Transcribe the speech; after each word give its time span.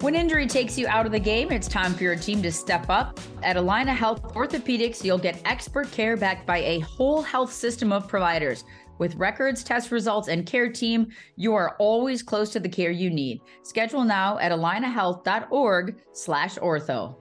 When 0.00 0.14
injury 0.14 0.46
takes 0.46 0.78
you 0.78 0.86
out 0.86 1.06
of 1.06 1.12
the 1.12 1.18
game, 1.18 1.50
it's 1.50 1.66
time 1.66 1.92
for 1.92 2.04
your 2.04 2.14
team 2.14 2.40
to 2.42 2.52
step 2.52 2.88
up. 2.88 3.18
At 3.42 3.56
Allina 3.56 3.94
Health 3.94 4.22
Orthopedics, 4.34 5.04
you'll 5.04 5.18
get 5.18 5.40
expert 5.44 5.90
care 5.90 6.16
backed 6.16 6.46
by 6.46 6.58
a 6.58 6.78
whole 6.80 7.20
health 7.20 7.52
system 7.52 7.92
of 7.92 8.06
providers. 8.06 8.64
With 8.98 9.16
records, 9.16 9.64
test 9.64 9.90
results, 9.90 10.28
and 10.28 10.46
care 10.46 10.70
team, 10.70 11.08
you 11.36 11.52
are 11.54 11.76
always 11.78 12.22
close 12.22 12.50
to 12.50 12.60
the 12.60 12.68
care 12.68 12.90
you 12.90 13.10
need. 13.10 13.40
Schedule 13.64 14.04
now 14.04 14.38
at 14.38 14.52
allinahealth.org 14.52 15.96
slash 16.12 16.56
ortho. 16.58 17.16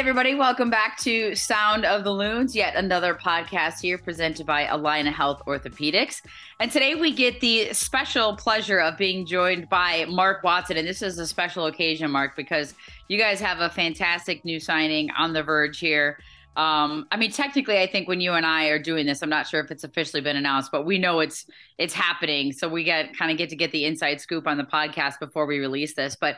Everybody, 0.00 0.34
welcome 0.34 0.70
back 0.70 0.96
to 0.96 1.34
Sound 1.34 1.84
of 1.84 2.04
the 2.04 2.10
Loons, 2.10 2.56
yet 2.56 2.74
another 2.74 3.14
podcast 3.14 3.82
here 3.82 3.98
presented 3.98 4.46
by 4.46 4.64
Allina 4.64 5.12
Health 5.12 5.42
Orthopedics. 5.46 6.22
And 6.58 6.72
today 6.72 6.94
we 6.94 7.12
get 7.12 7.40
the 7.40 7.74
special 7.74 8.34
pleasure 8.34 8.80
of 8.80 8.96
being 8.96 9.26
joined 9.26 9.68
by 9.68 10.06
Mark 10.08 10.42
Watson. 10.42 10.78
And 10.78 10.88
this 10.88 11.02
is 11.02 11.18
a 11.18 11.26
special 11.26 11.66
occasion, 11.66 12.10
Mark, 12.10 12.34
because 12.34 12.72
you 13.08 13.18
guys 13.18 13.42
have 13.42 13.60
a 13.60 13.68
fantastic 13.68 14.42
new 14.42 14.58
signing 14.58 15.10
on 15.18 15.34
the 15.34 15.42
verge 15.42 15.78
here. 15.78 16.16
Um, 16.56 17.06
I 17.12 17.18
mean, 17.18 17.30
technically, 17.30 17.78
I 17.78 17.86
think 17.86 18.08
when 18.08 18.22
you 18.22 18.32
and 18.32 18.46
I 18.46 18.68
are 18.68 18.78
doing 18.78 19.04
this, 19.04 19.20
I'm 19.20 19.28
not 19.28 19.48
sure 19.48 19.60
if 19.60 19.70
it's 19.70 19.84
officially 19.84 20.22
been 20.22 20.36
announced, 20.36 20.72
but 20.72 20.86
we 20.86 20.96
know 20.96 21.20
it's 21.20 21.44
it's 21.76 21.92
happening. 21.92 22.52
So 22.52 22.70
we 22.70 22.84
get 22.84 23.14
kind 23.18 23.30
of 23.30 23.36
get 23.36 23.50
to 23.50 23.56
get 23.56 23.70
the 23.70 23.84
inside 23.84 24.22
scoop 24.22 24.46
on 24.46 24.56
the 24.56 24.64
podcast 24.64 25.18
before 25.20 25.44
we 25.44 25.58
release 25.58 25.92
this. 25.92 26.16
But 26.18 26.36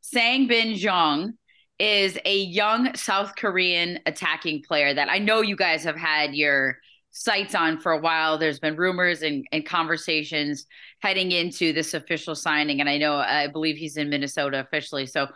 Sang 0.00 0.46
Bin 0.46 0.72
Jeong 0.74 1.34
is 1.82 2.16
a 2.24 2.36
young 2.36 2.94
South 2.94 3.34
Korean 3.34 3.98
attacking 4.06 4.62
player 4.62 4.94
that 4.94 5.10
I 5.10 5.18
know 5.18 5.40
you 5.40 5.56
guys 5.56 5.82
have 5.82 5.96
had 5.96 6.32
your 6.32 6.78
sights 7.10 7.56
on 7.56 7.80
for 7.80 7.90
a 7.90 7.98
while. 7.98 8.38
There's 8.38 8.60
been 8.60 8.76
rumors 8.76 9.22
and, 9.22 9.44
and 9.50 9.66
conversations 9.66 10.66
heading 11.00 11.32
into 11.32 11.72
this 11.72 11.92
official 11.92 12.36
signing, 12.36 12.78
and 12.78 12.88
I 12.88 12.98
know 12.98 13.16
I 13.16 13.48
believe 13.48 13.76
he's 13.76 13.96
in 13.96 14.10
Minnesota 14.10 14.60
officially. 14.60 15.06
So, 15.06 15.26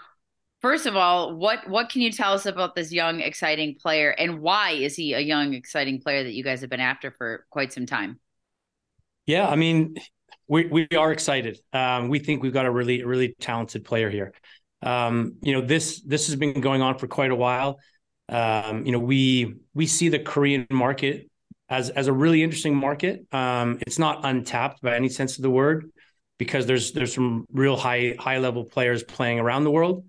first 0.62 0.86
of 0.86 0.94
all, 0.94 1.34
what 1.34 1.68
what 1.68 1.88
can 1.88 2.00
you 2.00 2.12
tell 2.12 2.32
us 2.32 2.46
about 2.46 2.76
this 2.76 2.92
young, 2.92 3.18
exciting 3.18 3.74
player, 3.74 4.10
and 4.10 4.38
why 4.38 4.70
is 4.70 4.94
he 4.94 5.14
a 5.14 5.20
young, 5.20 5.52
exciting 5.52 6.00
player 6.00 6.22
that 6.22 6.32
you 6.32 6.44
guys 6.44 6.60
have 6.60 6.70
been 6.70 6.78
after 6.78 7.10
for 7.10 7.44
quite 7.50 7.72
some 7.72 7.86
time? 7.86 8.20
Yeah, 9.26 9.48
I 9.48 9.56
mean, 9.56 9.96
we 10.46 10.66
we 10.66 10.86
are 10.96 11.10
excited. 11.10 11.58
Um, 11.72 12.08
we 12.08 12.20
think 12.20 12.44
we've 12.44 12.52
got 12.52 12.66
a 12.66 12.70
really 12.70 13.02
really 13.02 13.34
talented 13.40 13.84
player 13.84 14.10
here. 14.10 14.32
Um, 14.82 15.36
you 15.42 15.52
know, 15.52 15.60
this 15.60 16.00
this 16.02 16.26
has 16.26 16.36
been 16.36 16.60
going 16.60 16.82
on 16.82 16.98
for 16.98 17.06
quite 17.06 17.30
a 17.30 17.36
while. 17.36 17.78
Um, 18.28 18.84
you 18.84 18.92
know, 18.92 18.98
we 18.98 19.56
we 19.74 19.86
see 19.86 20.08
the 20.08 20.18
Korean 20.18 20.66
market 20.70 21.28
as 21.68 21.90
as 21.90 22.06
a 22.06 22.12
really 22.12 22.42
interesting 22.42 22.76
market. 22.76 23.26
Um, 23.32 23.78
it's 23.86 23.98
not 23.98 24.20
untapped 24.24 24.82
by 24.82 24.96
any 24.96 25.08
sense 25.08 25.36
of 25.36 25.42
the 25.42 25.50
word 25.50 25.90
because 26.38 26.66
there's 26.66 26.92
there's 26.92 27.14
some 27.14 27.46
real 27.52 27.76
high 27.76 28.14
high 28.18 28.38
level 28.38 28.64
players 28.64 29.02
playing 29.02 29.38
around 29.38 29.64
the 29.64 29.70
world. 29.70 30.04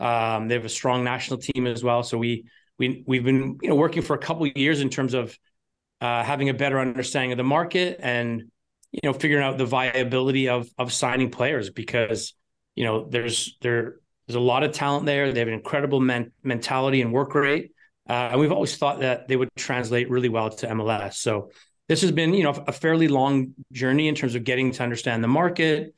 Um, 0.00 0.48
they 0.48 0.54
have 0.54 0.64
a 0.64 0.70
strong 0.70 1.04
national 1.04 1.40
team 1.40 1.66
as 1.66 1.82
well. 1.82 2.02
So 2.02 2.18
we 2.18 2.46
we 2.78 3.04
we've 3.06 3.24
been 3.24 3.58
you 3.62 3.68
know 3.68 3.76
working 3.76 4.02
for 4.02 4.14
a 4.14 4.18
couple 4.18 4.46
of 4.46 4.56
years 4.56 4.80
in 4.80 4.90
terms 4.90 5.14
of 5.14 5.36
uh, 6.00 6.22
having 6.22 6.48
a 6.48 6.54
better 6.54 6.78
understanding 6.78 7.32
of 7.32 7.38
the 7.38 7.44
market 7.44 7.98
and 8.02 8.50
you 8.92 9.00
know 9.04 9.12
figuring 9.12 9.44
out 9.44 9.58
the 9.58 9.66
viability 9.66 10.48
of 10.48 10.68
of 10.78 10.92
signing 10.92 11.30
players 11.30 11.70
because 11.70 12.34
you 12.74 12.84
know 12.84 13.08
there's 13.08 13.56
there 13.60 13.96
there's 14.26 14.36
a 14.36 14.40
lot 14.40 14.62
of 14.62 14.72
talent 14.72 15.06
there. 15.06 15.32
They 15.32 15.38
have 15.38 15.48
an 15.48 15.54
incredible 15.54 16.00
men- 16.00 16.32
mentality 16.42 17.00
and 17.00 17.12
work 17.12 17.34
rate. 17.34 17.72
Uh, 18.08 18.30
and 18.30 18.40
we've 18.40 18.52
always 18.52 18.76
thought 18.76 19.00
that 19.00 19.28
they 19.28 19.36
would 19.36 19.48
translate 19.56 20.10
really 20.10 20.28
well 20.28 20.50
to 20.50 20.66
MLS. 20.68 21.14
So 21.14 21.50
this 21.88 22.02
has 22.02 22.12
been, 22.12 22.34
you 22.34 22.42
know, 22.42 22.50
a 22.66 22.72
fairly 22.72 23.08
long 23.08 23.54
journey 23.72 24.08
in 24.08 24.14
terms 24.14 24.34
of 24.34 24.44
getting 24.44 24.72
to 24.72 24.82
understand 24.82 25.22
the 25.22 25.28
market, 25.28 25.94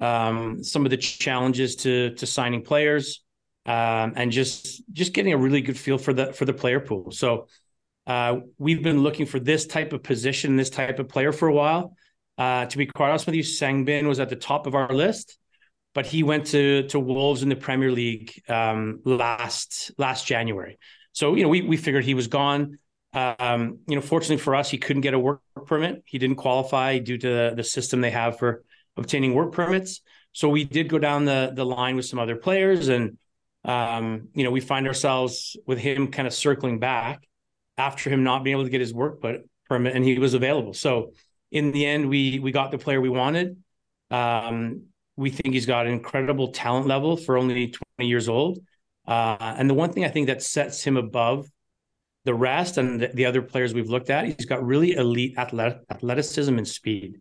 um, 0.00 0.62
some 0.62 0.84
of 0.84 0.90
the 0.90 0.96
challenges 0.96 1.76
to 1.76 2.14
to 2.14 2.26
signing 2.26 2.62
players, 2.62 3.22
um, 3.66 4.12
and 4.16 4.32
just 4.32 4.82
just 4.92 5.12
getting 5.12 5.32
a 5.32 5.36
really 5.36 5.60
good 5.60 5.78
feel 5.78 5.98
for 5.98 6.12
the 6.12 6.32
for 6.32 6.44
the 6.44 6.52
player 6.52 6.80
pool. 6.80 7.10
So 7.10 7.48
uh, 8.06 8.40
we've 8.58 8.82
been 8.82 9.02
looking 9.02 9.26
for 9.26 9.38
this 9.38 9.66
type 9.66 9.92
of 9.92 10.02
position, 10.02 10.56
this 10.56 10.70
type 10.70 10.98
of 10.98 11.08
player 11.08 11.32
for 11.32 11.48
a 11.48 11.54
while. 11.54 11.96
Uh, 12.38 12.66
to 12.66 12.78
be 12.78 12.86
quite 12.86 13.10
honest 13.10 13.26
with 13.26 13.34
you, 13.34 13.42
Sangbin 13.42 14.08
was 14.08 14.18
at 14.18 14.28
the 14.28 14.36
top 14.36 14.66
of 14.66 14.74
our 14.74 14.92
list 14.92 15.38
but 15.94 16.06
he 16.06 16.22
went 16.22 16.46
to 16.46 16.84
to 16.88 16.98
Wolves 16.98 17.42
in 17.42 17.48
the 17.48 17.56
Premier 17.56 17.90
League 17.90 18.42
um, 18.48 19.00
last 19.04 19.92
last 19.98 20.26
January. 20.26 20.78
So 21.12 21.34
you 21.34 21.42
know 21.42 21.48
we 21.48 21.62
we 21.62 21.76
figured 21.76 22.04
he 22.04 22.14
was 22.14 22.28
gone. 22.28 22.78
Um, 23.14 23.80
you 23.86 23.94
know, 23.94 24.00
fortunately 24.00 24.38
for 24.38 24.54
us, 24.54 24.70
he 24.70 24.78
couldn't 24.78 25.02
get 25.02 25.12
a 25.12 25.18
work 25.18 25.42
permit. 25.66 26.02
He 26.06 26.18
didn't 26.18 26.36
qualify 26.36 26.98
due 26.98 27.18
to 27.18 27.52
the, 27.54 27.62
system 27.62 28.00
they 28.00 28.10
have 28.10 28.38
for 28.38 28.64
obtaining 28.96 29.34
work 29.34 29.52
permits. 29.52 30.00
So 30.32 30.48
we 30.48 30.64
did 30.64 30.88
go 30.88 30.98
down 30.98 31.26
the 31.26 31.52
the 31.54 31.66
line 31.66 31.96
with 31.96 32.06
some 32.06 32.18
other 32.18 32.36
players, 32.36 32.88
and 32.88 33.18
um, 33.64 34.28
you 34.34 34.44
know 34.44 34.50
we 34.50 34.60
find 34.60 34.86
ourselves 34.86 35.56
with 35.66 35.78
him 35.78 36.08
kind 36.08 36.26
of 36.26 36.32
circling 36.32 36.78
back 36.78 37.28
after 37.76 38.08
him 38.08 38.24
not 38.24 38.44
being 38.44 38.56
able 38.56 38.64
to 38.64 38.70
get 38.70 38.80
his 38.80 38.94
work 38.94 39.22
permit, 39.68 39.94
and 39.94 40.04
he 40.04 40.18
was 40.18 40.32
available. 40.32 40.72
So 40.72 41.12
in 41.50 41.72
the 41.72 41.84
end, 41.84 42.08
we 42.08 42.38
we 42.38 42.50
got 42.50 42.70
the 42.70 42.78
player 42.78 43.00
we 43.00 43.10
wanted. 43.10 43.62
Um, 44.10 44.86
we 45.16 45.30
think 45.30 45.54
he's 45.54 45.66
got 45.66 45.86
an 45.86 45.92
incredible 45.92 46.52
talent 46.52 46.86
level 46.86 47.16
for 47.16 47.36
only 47.36 47.68
20 47.98 48.08
years 48.08 48.28
old. 48.28 48.58
Uh, 49.06 49.54
and 49.58 49.68
the 49.68 49.74
one 49.74 49.92
thing 49.92 50.04
I 50.04 50.08
think 50.08 50.28
that 50.28 50.42
sets 50.42 50.82
him 50.82 50.96
above 50.96 51.48
the 52.24 52.34
rest 52.34 52.78
and 52.78 53.00
the, 53.00 53.08
the 53.08 53.26
other 53.26 53.42
players 53.42 53.74
we've 53.74 53.90
looked 53.90 54.10
at, 54.10 54.24
he's 54.24 54.46
got 54.46 54.64
really 54.64 54.92
elite 54.92 55.36
athletic, 55.36 55.78
athleticism 55.90 56.56
and 56.56 56.66
speed. 56.66 57.20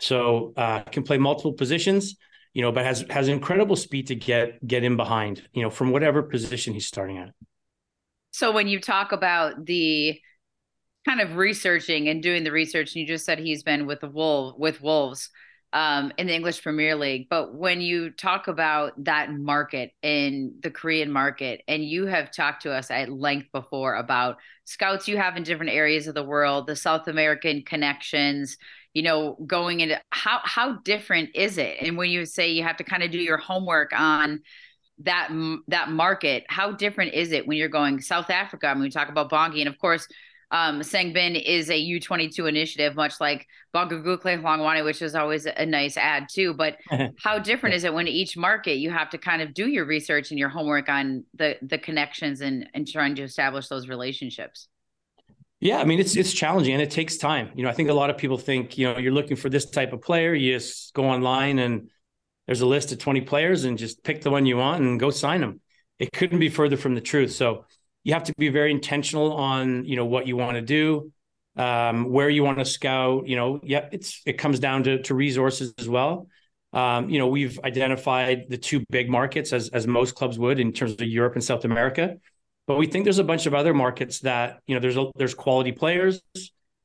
So 0.00 0.52
uh, 0.56 0.80
can 0.80 1.02
play 1.02 1.18
multiple 1.18 1.52
positions, 1.52 2.16
you 2.54 2.62
know, 2.62 2.70
but 2.70 2.84
has 2.84 3.04
has 3.10 3.26
incredible 3.26 3.74
speed 3.74 4.06
to 4.08 4.14
get 4.14 4.64
get 4.64 4.84
in 4.84 4.96
behind, 4.96 5.42
you 5.52 5.62
know, 5.62 5.70
from 5.70 5.90
whatever 5.90 6.22
position 6.22 6.72
he's 6.72 6.86
starting 6.86 7.18
at. 7.18 7.30
So 8.30 8.52
when 8.52 8.68
you 8.68 8.80
talk 8.80 9.10
about 9.10 9.66
the 9.66 10.20
kind 11.04 11.20
of 11.20 11.34
researching 11.34 12.08
and 12.08 12.22
doing 12.22 12.44
the 12.44 12.52
research, 12.52 12.94
and 12.94 13.00
you 13.00 13.06
just 13.08 13.24
said 13.24 13.40
he's 13.40 13.64
been 13.64 13.86
with 13.86 14.00
the 14.00 14.08
wolf 14.08 14.56
with 14.56 14.80
wolves 14.80 15.30
um, 15.72 16.12
in 16.16 16.26
the 16.26 16.34
English 16.34 16.62
Premier 16.62 16.96
League. 16.96 17.28
But 17.28 17.54
when 17.54 17.80
you 17.80 18.10
talk 18.10 18.48
about 18.48 18.92
that 19.04 19.32
market 19.32 19.92
in 20.02 20.54
the 20.62 20.70
Korean 20.70 21.10
market, 21.10 21.62
and 21.68 21.84
you 21.84 22.06
have 22.06 22.30
talked 22.30 22.62
to 22.62 22.72
us 22.72 22.90
at 22.90 23.10
length 23.10 23.48
before 23.52 23.94
about 23.94 24.38
scouts 24.64 25.08
you 25.08 25.16
have 25.18 25.36
in 25.36 25.42
different 25.42 25.72
areas 25.72 26.06
of 26.06 26.14
the 26.14 26.22
world, 26.22 26.66
the 26.66 26.76
South 26.76 27.06
American 27.08 27.62
connections, 27.62 28.56
you 28.94 29.02
know, 29.02 29.36
going 29.46 29.80
into 29.80 30.00
how 30.10 30.40
how 30.44 30.78
different 30.84 31.30
is 31.34 31.58
it? 31.58 31.76
And 31.80 31.96
when 31.96 32.10
you 32.10 32.24
say 32.24 32.50
you 32.50 32.62
have 32.62 32.78
to 32.78 32.84
kind 32.84 33.02
of 33.02 33.10
do 33.10 33.18
your 33.18 33.36
homework 33.36 33.92
on 33.92 34.40
that 35.00 35.28
that 35.68 35.90
market, 35.90 36.44
how 36.48 36.72
different 36.72 37.12
is 37.12 37.32
it 37.32 37.46
when 37.46 37.58
you're 37.58 37.68
going 37.68 38.00
South 38.00 38.30
Africa? 38.30 38.68
I 38.68 38.74
mean, 38.74 38.84
we 38.84 38.90
talk 38.90 39.10
about 39.10 39.30
Bongi, 39.30 39.60
and 39.60 39.68
of 39.68 39.78
course 39.78 40.08
um, 40.50 40.80
Sangbin 40.80 41.40
is 41.42 41.68
a 41.68 41.74
U22 41.74 42.48
initiative, 42.48 42.94
much 42.96 43.20
like 43.20 43.46
Bongokuhle 43.74 44.40
Hlongwane, 44.40 44.84
which 44.84 45.02
is 45.02 45.14
always 45.14 45.46
a 45.46 45.66
nice 45.66 45.96
ad 45.96 46.28
too. 46.30 46.54
But 46.54 46.76
how 47.22 47.38
different 47.38 47.74
is 47.74 47.84
it 47.84 47.92
when 47.92 48.08
each 48.08 48.36
market 48.36 48.78
you 48.78 48.90
have 48.90 49.10
to 49.10 49.18
kind 49.18 49.42
of 49.42 49.52
do 49.52 49.68
your 49.68 49.84
research 49.84 50.30
and 50.30 50.38
your 50.38 50.48
homework 50.48 50.88
on 50.88 51.24
the 51.34 51.56
the 51.62 51.78
connections 51.78 52.40
and 52.40 52.68
and 52.72 52.88
trying 52.88 53.14
to 53.16 53.22
establish 53.22 53.68
those 53.68 53.88
relationships? 53.88 54.68
Yeah, 55.60 55.78
I 55.78 55.84
mean 55.84 56.00
it's 56.00 56.16
it's 56.16 56.32
challenging 56.32 56.72
and 56.72 56.82
it 56.82 56.90
takes 56.90 57.18
time. 57.18 57.50
You 57.54 57.64
know, 57.64 57.68
I 57.68 57.72
think 57.74 57.90
a 57.90 57.94
lot 57.94 58.08
of 58.08 58.16
people 58.16 58.38
think, 58.38 58.78
you 58.78 58.86
know, 58.86 58.98
you're 58.98 59.12
looking 59.12 59.36
for 59.36 59.50
this 59.50 59.68
type 59.68 59.92
of 59.92 60.00
player, 60.00 60.32
you 60.32 60.54
just 60.54 60.94
go 60.94 61.04
online 61.04 61.58
and 61.58 61.90
there's 62.46 62.62
a 62.62 62.66
list 62.66 62.92
of 62.92 62.98
20 62.98 63.20
players 63.22 63.64
and 63.64 63.76
just 63.76 64.02
pick 64.02 64.22
the 64.22 64.30
one 64.30 64.46
you 64.46 64.56
want 64.56 64.82
and 64.82 64.98
go 64.98 65.10
sign 65.10 65.42
them. 65.42 65.60
It 65.98 66.12
couldn't 66.12 66.38
be 66.38 66.48
further 66.48 66.78
from 66.78 66.94
the 66.94 67.00
truth. 67.02 67.32
So 67.32 67.66
you 68.04 68.14
have 68.14 68.24
to 68.24 68.34
be 68.38 68.48
very 68.48 68.70
intentional 68.70 69.32
on 69.32 69.84
you 69.84 69.96
know 69.96 70.06
what 70.06 70.26
you 70.26 70.36
want 70.36 70.56
to 70.56 70.62
do 70.62 71.12
um, 71.56 72.10
where 72.10 72.28
you 72.28 72.44
want 72.44 72.58
to 72.58 72.64
scout 72.64 73.26
you 73.26 73.36
know 73.36 73.60
yeah 73.62 73.88
it's 73.92 74.22
it 74.26 74.34
comes 74.34 74.58
down 74.58 74.82
to, 74.84 75.02
to 75.02 75.14
resources 75.14 75.74
as 75.78 75.88
well 75.88 76.26
um, 76.72 77.08
you 77.08 77.18
know 77.18 77.28
we've 77.28 77.58
identified 77.64 78.44
the 78.48 78.58
two 78.58 78.84
big 78.90 79.08
markets 79.08 79.52
as 79.52 79.68
as 79.70 79.86
most 79.86 80.14
clubs 80.14 80.38
would 80.38 80.60
in 80.60 80.72
terms 80.72 80.92
of 80.92 81.02
europe 81.02 81.34
and 81.34 81.44
south 81.44 81.64
america 81.64 82.16
but 82.66 82.76
we 82.76 82.86
think 82.86 83.04
there's 83.04 83.18
a 83.18 83.24
bunch 83.24 83.46
of 83.46 83.54
other 83.54 83.74
markets 83.74 84.20
that 84.20 84.60
you 84.66 84.74
know 84.74 84.80
there's 84.80 84.96
a, 84.96 85.06
there's 85.16 85.34
quality 85.34 85.72
players 85.72 86.20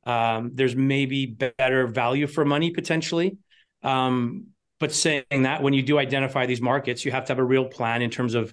Um, 0.06 0.50
there's 0.54 0.76
maybe 0.76 1.26
better 1.26 1.86
value 1.86 2.26
for 2.26 2.44
money 2.44 2.70
potentially. 2.70 3.38
Um, 3.82 4.48
but 4.80 4.92
saying 4.92 5.24
that, 5.30 5.62
when 5.62 5.72
you 5.72 5.82
do 5.82 5.98
identify 5.98 6.46
these 6.46 6.60
markets, 6.60 7.04
you 7.04 7.12
have 7.12 7.24
to 7.26 7.32
have 7.32 7.38
a 7.38 7.44
real 7.44 7.64
plan 7.64 8.02
in 8.02 8.10
terms 8.10 8.34
of 8.34 8.52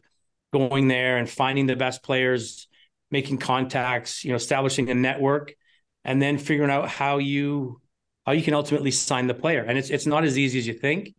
going 0.52 0.88
there 0.88 1.18
and 1.18 1.30
finding 1.30 1.66
the 1.66 1.76
best 1.76 2.04
players, 2.04 2.68
making 3.10 3.38
contacts, 3.38 4.24
you 4.24 4.32
know, 4.32 4.36
establishing 4.36 4.90
a 4.90 4.94
network, 4.94 5.54
and 6.04 6.22
then 6.22 6.38
figuring 6.38 6.72
out 6.72 6.90
how 6.90 7.18
you 7.18 7.82
how 8.26 8.34
you 8.34 8.44
can 8.44 8.54
ultimately 8.54 8.92
sign 8.92 9.28
the 9.28 9.34
player. 9.34 9.64
And 9.64 9.78
it's 9.78 9.90
it's 9.90 10.06
not 10.06 10.24
as 10.24 10.38
easy 10.38 10.60
as 10.60 10.68
you 10.68 10.74
think. 10.74 11.16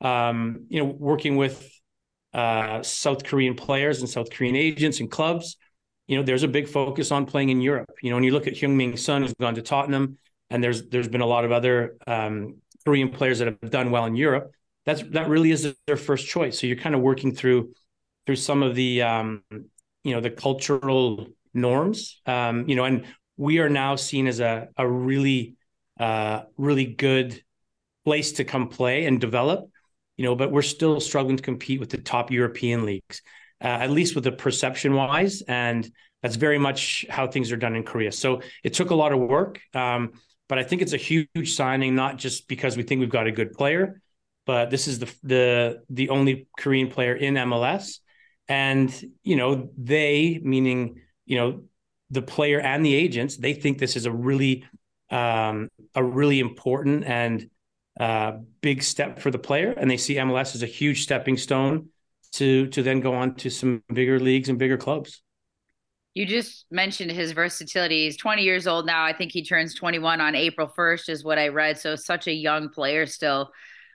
Um, 0.00 0.66
you 0.68 0.80
know, 0.80 0.86
working 0.86 1.36
with 1.36 1.70
uh, 2.32 2.82
South 2.82 3.24
Korean 3.24 3.54
players 3.54 4.00
and 4.00 4.08
South 4.08 4.30
Korean 4.30 4.56
agents 4.56 5.00
and 5.00 5.10
clubs, 5.10 5.56
you 6.06 6.16
know, 6.16 6.22
there's 6.22 6.42
a 6.42 6.48
big 6.48 6.68
focus 6.68 7.10
on 7.10 7.26
playing 7.26 7.48
in 7.48 7.60
Europe. 7.60 7.90
You 8.02 8.10
know, 8.10 8.16
when 8.16 8.24
you 8.24 8.32
look 8.32 8.46
at 8.46 8.54
Heung-min 8.54 8.96
Son, 8.96 9.22
who's 9.22 9.34
gone 9.34 9.54
to 9.54 9.62
Tottenham, 9.62 10.18
and 10.50 10.62
there's 10.62 10.88
there's 10.88 11.08
been 11.08 11.22
a 11.22 11.26
lot 11.26 11.44
of 11.44 11.52
other 11.52 11.96
um, 12.06 12.56
Korean 12.84 13.08
players 13.08 13.38
that 13.38 13.48
have 13.48 13.70
done 13.70 13.90
well 13.90 14.04
in 14.04 14.14
Europe. 14.14 14.52
That's 14.84 15.02
that 15.10 15.28
really 15.28 15.50
is 15.50 15.74
their 15.86 15.96
first 15.96 16.26
choice. 16.26 16.60
So 16.60 16.66
you're 16.66 16.76
kind 16.76 16.94
of 16.94 17.00
working 17.00 17.34
through 17.34 17.74
through 18.26 18.36
some 18.36 18.62
of 18.62 18.74
the 18.74 19.02
um, 19.02 19.42
you 19.50 20.14
know 20.14 20.20
the 20.20 20.30
cultural 20.30 21.26
norms. 21.52 22.20
Um, 22.26 22.68
you 22.68 22.76
know, 22.76 22.84
and 22.84 23.04
we 23.36 23.58
are 23.58 23.68
now 23.68 23.96
seen 23.96 24.26
as 24.26 24.40
a 24.40 24.68
a 24.76 24.88
really 24.88 25.56
uh, 25.98 26.42
really 26.56 26.86
good 26.86 27.42
place 28.04 28.32
to 28.32 28.44
come 28.44 28.68
play 28.68 29.06
and 29.06 29.20
develop. 29.20 29.68
You 30.16 30.24
know, 30.24 30.36
but 30.36 30.52
we're 30.52 30.62
still 30.62 31.00
struggling 31.00 31.36
to 31.36 31.42
compete 31.42 31.80
with 31.80 31.90
the 31.90 31.98
top 31.98 32.30
European 32.30 32.84
leagues, 32.84 33.20
uh, 33.62 33.66
at 33.66 33.90
least 33.90 34.14
with 34.14 34.24
the 34.24 34.32
perception 34.32 34.94
wise, 34.94 35.42
and 35.42 35.90
that's 36.22 36.36
very 36.36 36.58
much 36.58 37.04
how 37.10 37.26
things 37.26 37.50
are 37.50 37.56
done 37.56 37.74
in 37.74 37.82
Korea. 37.82 38.12
So 38.12 38.40
it 38.62 38.74
took 38.74 38.90
a 38.90 38.94
lot 38.94 39.12
of 39.12 39.18
work. 39.18 39.60
Um, 39.74 40.12
but 40.48 40.58
I 40.58 40.62
think 40.62 40.82
it's 40.82 40.92
a 40.92 40.98
huge 40.98 41.54
signing, 41.54 41.94
not 41.94 42.16
just 42.16 42.48
because 42.48 42.76
we 42.76 42.82
think 42.82 43.00
we've 43.00 43.08
got 43.08 43.26
a 43.26 43.32
good 43.32 43.52
player, 43.52 44.00
but 44.46 44.70
this 44.70 44.88
is 44.88 44.98
the 44.98 45.14
the 45.22 45.82
the 45.88 46.08
only 46.10 46.48
Korean 46.58 46.88
player 46.88 47.14
in 47.14 47.34
MLS, 47.34 48.00
and 48.48 48.92
you 49.22 49.36
know 49.36 49.70
they, 49.76 50.40
meaning 50.42 51.00
you 51.26 51.38
know 51.38 51.62
the 52.10 52.22
player 52.22 52.60
and 52.60 52.84
the 52.84 52.94
agents, 52.94 53.36
they 53.36 53.54
think 53.54 53.78
this 53.78 53.96
is 53.96 54.06
a 54.06 54.12
really 54.12 54.64
um, 55.10 55.68
a 55.94 56.02
really 56.02 56.40
important 56.40 57.04
and 57.04 57.48
uh, 57.98 58.32
big 58.60 58.82
step 58.82 59.18
for 59.20 59.30
the 59.30 59.38
player, 59.38 59.72
and 59.72 59.90
they 59.90 59.96
see 59.96 60.16
MLS 60.16 60.54
as 60.54 60.62
a 60.62 60.66
huge 60.66 61.02
stepping 61.02 61.36
stone 61.36 61.88
to 62.32 62.66
to 62.68 62.82
then 62.82 63.00
go 63.00 63.14
on 63.14 63.34
to 63.36 63.50
some 63.50 63.82
bigger 63.92 64.18
leagues 64.18 64.48
and 64.48 64.58
bigger 64.58 64.76
clubs. 64.76 65.22
You 66.14 66.26
just 66.26 66.66
mentioned 66.70 67.10
his 67.10 67.32
versatility. 67.32 68.04
He's 68.04 68.16
20 68.16 68.42
years 68.42 68.68
old 68.68 68.86
now. 68.86 69.04
I 69.04 69.12
think 69.12 69.32
he 69.32 69.44
turns 69.44 69.74
21 69.74 70.20
on 70.20 70.36
April 70.36 70.72
1st, 70.78 71.08
is 71.08 71.24
what 71.24 71.40
I 71.40 71.48
read. 71.48 71.76
So, 71.78 71.96
such 71.96 72.28
a 72.28 72.32
young 72.32 72.68
player 72.68 73.04
still. 73.06 73.50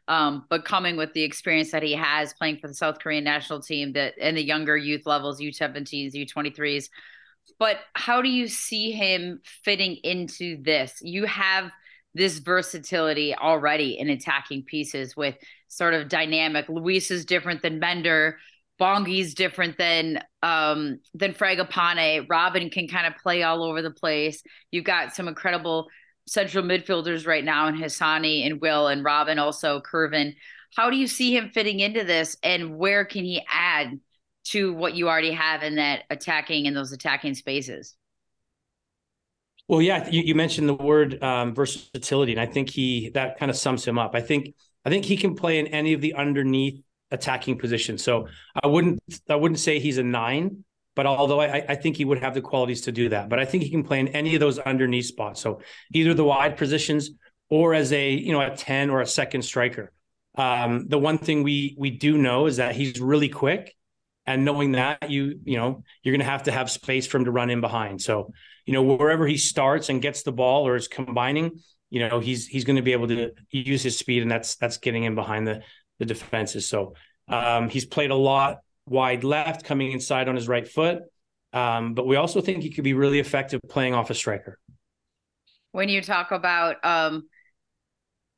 Um, 0.09 0.45
but 0.49 0.65
coming 0.65 0.97
with 0.97 1.13
the 1.13 1.21
experience 1.21 1.71
that 1.71 1.83
he 1.83 1.93
has 1.93 2.33
playing 2.33 2.57
for 2.57 2.67
the 2.67 2.73
South 2.73 2.97
Korean 2.99 3.23
national 3.23 3.61
team 3.61 3.93
that 3.93 4.17
in 4.17 4.33
the 4.33 4.43
younger 4.43 4.75
youth 4.75 5.05
levels, 5.05 5.39
U17s, 5.39 6.13
U23s. 6.15 6.89
But 7.59 7.77
how 7.93 8.21
do 8.23 8.29
you 8.29 8.47
see 8.47 8.91
him 8.91 9.39
fitting 9.63 9.97
into 10.03 10.61
this? 10.63 10.97
You 11.01 11.25
have 11.25 11.71
this 12.15 12.39
versatility 12.39 13.35
already 13.35 13.99
in 13.99 14.09
attacking 14.09 14.63
pieces 14.63 15.15
with 15.15 15.35
sort 15.67 15.93
of 15.93 16.09
dynamic. 16.09 16.67
Luis 16.69 17.11
is 17.11 17.23
different 17.23 17.61
than 17.61 17.77
Mender. 17.79 18.39
Bongi's 18.79 19.35
different 19.35 19.77
than 19.77 20.23
um 20.41 20.99
than 21.13 21.33
Fragapane. 21.33 22.25
Robin 22.29 22.69
can 22.69 22.87
kind 22.87 23.05
of 23.05 23.21
play 23.21 23.43
all 23.43 23.63
over 23.63 23.81
the 23.83 23.91
place. 23.91 24.41
You've 24.71 24.85
got 24.85 25.13
some 25.13 25.27
incredible 25.27 25.87
central 26.29 26.63
midfielders 26.63 27.25
right 27.25 27.43
now 27.43 27.67
in 27.67 27.75
Hassani 27.75 28.45
and 28.45 28.61
Will 28.61 28.87
and 28.87 29.03
Robin 29.03 29.39
also 29.39 29.81
Kervin. 29.81 30.35
How 30.75 30.89
do 30.89 30.97
you 30.97 31.07
see 31.07 31.35
him 31.35 31.49
fitting 31.49 31.79
into 31.79 32.03
this 32.03 32.37
and 32.43 32.77
where 32.77 33.03
can 33.05 33.25
he 33.25 33.41
add 33.51 33.99
to 34.45 34.73
what 34.73 34.95
you 34.95 35.09
already 35.09 35.31
have 35.31 35.63
in 35.63 35.75
that 35.75 36.03
attacking 36.09 36.65
in 36.65 36.73
those 36.73 36.91
attacking 36.91 37.35
spaces? 37.35 37.95
Well, 39.67 39.81
yeah, 39.81 40.09
you, 40.09 40.23
you 40.23 40.35
mentioned 40.35 40.67
the 40.67 40.73
word 40.73 41.21
um, 41.23 41.53
versatility, 41.53 42.31
and 42.31 42.41
I 42.41 42.47
think 42.47 42.69
he 42.69 43.09
that 43.09 43.37
kind 43.37 43.51
of 43.51 43.57
sums 43.57 43.85
him 43.85 43.99
up. 43.99 44.15
I 44.15 44.21
think 44.21 44.55
I 44.83 44.89
think 44.89 45.05
he 45.05 45.15
can 45.15 45.35
play 45.35 45.59
in 45.59 45.67
any 45.67 45.93
of 45.93 46.01
the 46.01 46.15
underneath 46.15 46.81
attacking 47.11 47.59
position. 47.59 47.97
So 47.97 48.27
I 48.63 48.67
wouldn't 48.67 48.99
I 49.29 49.35
wouldn't 49.35 49.59
say 49.59 49.79
he's 49.79 49.99
a 49.99 50.03
nine, 50.03 50.63
but 50.99 51.05
although 51.05 51.39
I, 51.39 51.63
I 51.69 51.75
think 51.75 51.95
he 51.95 52.03
would 52.03 52.19
have 52.19 52.33
the 52.33 52.41
qualities 52.41 52.81
to 52.81 52.91
do 52.91 53.07
that. 53.07 53.29
But 53.29 53.39
I 53.39 53.45
think 53.45 53.63
he 53.63 53.69
can 53.69 53.85
play 53.85 54.01
in 54.01 54.09
any 54.09 54.33
of 54.33 54.41
those 54.41 54.59
underneath 54.59 55.05
spots. 55.05 55.39
So 55.39 55.61
either 55.93 56.13
the 56.13 56.25
wide 56.25 56.57
positions 56.57 57.11
or 57.49 57.73
as 57.73 57.93
a 57.93 58.11
you 58.11 58.33
know 58.33 58.41
a 58.41 58.53
10 58.53 58.89
or 58.89 58.99
a 58.99 59.05
second 59.07 59.43
striker. 59.43 59.93
Um, 60.35 60.89
the 60.89 60.99
one 60.99 61.17
thing 61.17 61.41
we 61.43 61.73
we 61.79 61.89
do 61.89 62.17
know 62.17 62.47
is 62.47 62.57
that 62.57 62.75
he's 62.75 62.99
really 62.99 63.29
quick. 63.29 63.77
And 64.25 64.43
knowing 64.43 64.73
that 64.73 65.09
you 65.09 65.39
you 65.45 65.55
know 65.55 65.85
you're 66.03 66.11
going 66.11 66.25
to 66.25 66.29
have 66.29 66.43
to 66.43 66.51
have 66.51 66.69
space 66.69 67.07
for 67.07 67.15
him 67.15 67.23
to 67.23 67.31
run 67.31 67.49
in 67.49 67.61
behind. 67.61 68.01
So 68.01 68.33
you 68.65 68.73
know 68.73 68.83
wherever 68.83 69.25
he 69.25 69.37
starts 69.37 69.87
and 69.87 70.01
gets 70.01 70.23
the 70.23 70.33
ball 70.33 70.67
or 70.67 70.75
is 70.75 70.89
combining, 70.89 71.61
you 71.89 72.05
know 72.05 72.19
he's 72.19 72.45
he's 72.45 72.65
going 72.65 72.75
to 72.75 72.81
be 72.81 72.91
able 72.91 73.07
to 73.07 73.31
use 73.51 73.83
his 73.83 73.97
speed, 73.97 74.21
and 74.21 74.29
that's 74.29 74.57
that's 74.57 74.79
getting 74.79 75.05
in 75.05 75.15
behind 75.15 75.47
the 75.47 75.61
the 75.99 76.05
defenses. 76.05 76.67
So 76.67 76.95
um, 77.29 77.69
he's 77.69 77.85
played 77.85 78.11
a 78.11 78.15
lot 78.15 78.57
wide 78.89 79.23
left, 79.23 79.63
coming 79.63 79.91
inside 79.91 80.27
on 80.27 80.35
his 80.35 80.47
right 80.47 80.67
foot. 80.67 81.03
Um, 81.53 81.93
but 81.93 82.05
we 82.05 82.15
also 82.15 82.41
think 82.41 82.63
he 82.63 82.69
could 82.69 82.83
be 82.83 82.93
really 82.93 83.19
effective 83.19 83.59
playing 83.69 83.93
off 83.93 84.09
a 84.09 84.13
striker. 84.13 84.59
When 85.71 85.89
you 85.89 86.01
talk 86.01 86.31
about 86.31 86.83
um, 86.83 87.27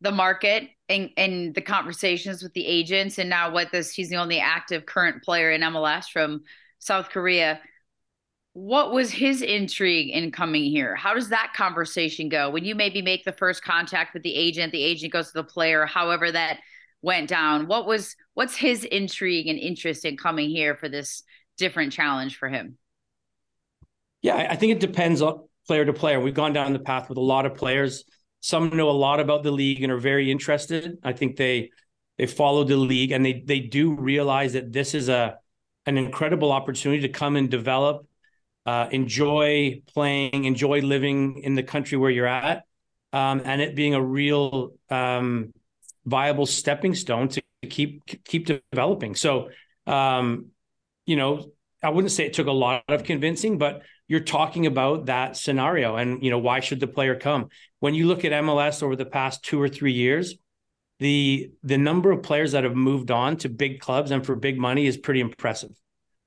the 0.02 0.12
market 0.12 0.70
and, 0.90 1.10
and 1.18 1.54
the 1.54 1.62
conversations 1.62 2.42
with 2.42 2.54
the 2.54 2.66
agents, 2.66 3.18
and 3.18 3.30
now 3.30 3.52
what 3.52 3.72
this, 3.72 3.92
he's 3.92 4.10
the 4.10 4.18
only 4.18 4.40
active 4.40 4.86
current 4.86 5.24
player 5.24 5.52
in 5.52 5.62
MLS 5.62 6.06
from 6.12 6.42
South 6.80 7.10
Korea. 7.10 7.60
What 8.54 8.92
was 8.92 9.12
his 9.12 9.42
intrigue 9.42 10.10
in 10.10 10.32
coming 10.32 10.66
here? 10.66 10.96
How 10.96 11.14
does 11.14 11.30
that 11.30 11.54
conversation 11.56 12.28
go? 12.28 12.50
When 12.50 12.66
you 12.66 12.76
maybe 12.76 13.02
make 13.02 13.24
the 13.24 13.32
first 13.32 13.64
contact 13.64 14.14
with 14.14 14.24
the 14.24 14.36
agent, 14.36 14.74
the 14.74 14.84
agent 14.84 15.14
goes 15.14 15.28
to 15.28 15.34
the 15.36 15.44
player, 15.44 15.86
however 15.86 16.32
that 16.32 16.60
went 17.02 17.30
down. 17.30 17.68
What 17.68 17.86
was 17.86 18.16
what's 18.34 18.56
his 18.56 18.84
intrigue 18.84 19.48
and 19.48 19.58
interest 19.58 20.06
in 20.06 20.18
coming 20.18 20.50
here 20.50 20.76
for 20.76 20.90
this 20.90 21.24
different 21.58 21.94
challenge 21.94 22.38
for 22.38 22.50
him? 22.50 22.78
Yeah, 24.22 24.36
I 24.36 24.56
think 24.56 24.74
it 24.74 24.80
depends 24.80 25.22
on 25.22 25.48
player 25.68 25.86
to 25.86 25.94
player. 25.94 26.20
We've 26.20 26.34
gone 26.34 26.54
down 26.54 26.74
the 26.74 26.80
path 26.80 27.10
with 27.10 27.18
a 27.18 27.22
lot 27.22 27.46
of 27.46 27.56
players. 27.56 28.04
Some 28.40 28.76
know 28.76 28.90
a 28.90 28.92
lot 28.92 29.20
about 29.20 29.44
the 29.44 29.52
league 29.52 29.84
and 29.84 29.92
are 29.92 29.98
very 29.98 30.32
interested. 30.32 30.98
I 31.04 31.14
think 31.14 31.38
they 31.38 31.72
they 32.18 32.28
follow 32.28 32.64
the 32.64 32.78
league 32.78 33.12
and 33.12 33.26
they 33.26 33.44
they 33.46 33.60
do 33.60 33.96
realize 33.96 34.54
that 34.54 34.72
this 34.72 34.94
is 34.94 35.10
a 35.10 35.38
an 35.88 35.98
incredible 35.98 36.52
opportunity 36.52 37.02
to 37.02 37.10
come 37.10 37.36
and 37.36 37.50
develop, 37.50 38.08
uh, 38.68 38.88
enjoy 38.92 39.82
playing, 39.94 40.46
enjoy 40.46 40.82
living 40.82 41.42
in 41.42 41.56
the 41.56 41.64
country 41.64 41.98
where 41.98 42.12
you're 42.12 42.28
at, 42.28 42.66
um, 43.14 43.42
and 43.44 43.62
it 43.62 43.76
being 43.76 43.96
a 43.96 44.02
real 44.02 44.74
um, 44.92 45.52
viable 46.06 46.46
stepping 46.46 46.96
stone 46.96 47.28
to 47.30 47.42
keep 47.70 48.24
keep 48.26 48.48
developing. 48.72 49.16
So, 49.16 49.50
um, 49.88 50.48
you 51.06 51.16
know, 51.16 51.52
I 51.84 51.90
wouldn't 51.90 52.12
say 52.12 52.26
it 52.26 52.34
took 52.34 52.48
a 52.48 52.52
lot 52.52 52.84
of 52.88 53.04
convincing, 53.04 53.58
but 53.58 53.82
you're 54.08 54.20
talking 54.20 54.66
about 54.66 55.06
that 55.06 55.38
scenario, 55.38 55.96
and 55.96 56.24
you 56.24 56.30
know, 56.30 56.40
why 56.40 56.60
should 56.60 56.80
the 56.80 56.88
player 56.88 57.16
come? 57.16 57.50
When 57.80 57.94
you 57.94 58.08
look 58.08 58.26
at 58.26 58.32
MLS 58.32 58.84
over 58.84 58.96
the 58.96 59.06
past 59.06 59.44
two 59.44 59.62
or 59.62 59.70
three 59.70 59.94
years, 59.94 60.36
the 61.00 61.52
the 61.64 61.78
number 61.78 62.12
of 62.12 62.22
players 62.22 62.52
that 62.52 62.64
have 62.64 62.76
moved 62.76 63.10
on 63.10 63.38
to 63.38 63.50
big 63.50 63.80
clubs 63.80 64.12
and 64.12 64.26
for 64.26 64.36
big 64.36 64.58
money 64.58 64.86
is 64.86 64.98
pretty 64.98 65.22
impressive. 65.22 65.72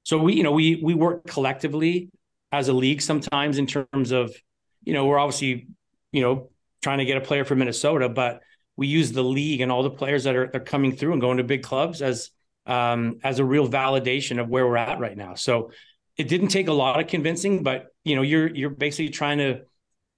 So 0.03 0.19
we, 0.19 0.35
you 0.35 0.43
know, 0.43 0.53
we 0.53 0.81
we 0.83 0.95
work 0.95 1.27
collectively 1.27 2.11
as 2.51 2.69
a 2.69 2.73
league 2.73 3.03
sometimes 3.03 3.59
in 3.59 3.67
terms 3.67 4.13
of, 4.13 4.35
you 4.83 4.93
know, 4.93 5.07
we're 5.07 5.19
obviously, 5.19 5.67
you 6.13 6.23
know, 6.23 6.51
trying 6.83 6.99
to 6.99 7.05
get 7.05 7.17
a 7.17 7.21
player 7.21 7.45
from 7.45 7.59
Minnesota, 7.59 8.09
but 8.09 8.41
we 8.77 8.87
use 8.87 9.13
the 9.13 9.23
league 9.23 9.61
and 9.61 9.71
all 9.71 9.83
the 9.83 9.91
players 9.91 10.25
that 10.25 10.35
are, 10.35 10.51
are 10.55 10.61
coming 10.61 10.97
through 10.97 11.13
and 11.13 11.21
going 11.21 11.39
to 11.39 11.45
big 11.45 11.63
clubs 11.63 12.03
as 12.03 12.31
um, 12.67 13.19
as 13.23 13.39
a 13.39 13.45
real 13.45 13.69
validation 13.69 14.41
of 14.41 14.49
where 14.49 14.67
we're 14.67 14.77
at 14.77 14.99
right 14.99 15.17
now. 15.17 15.35
So 15.35 15.71
it 16.17 16.29
didn't 16.29 16.49
take 16.49 16.69
a 16.69 16.73
lot 16.73 17.01
of 17.01 17.07
convincing, 17.07 17.63
but 17.63 17.87
you 18.05 18.17
know, 18.17 18.23
you're 18.23 18.49
you're 18.55 18.71
basically 18.71 19.11
trying 19.11 19.39
to 19.39 19.61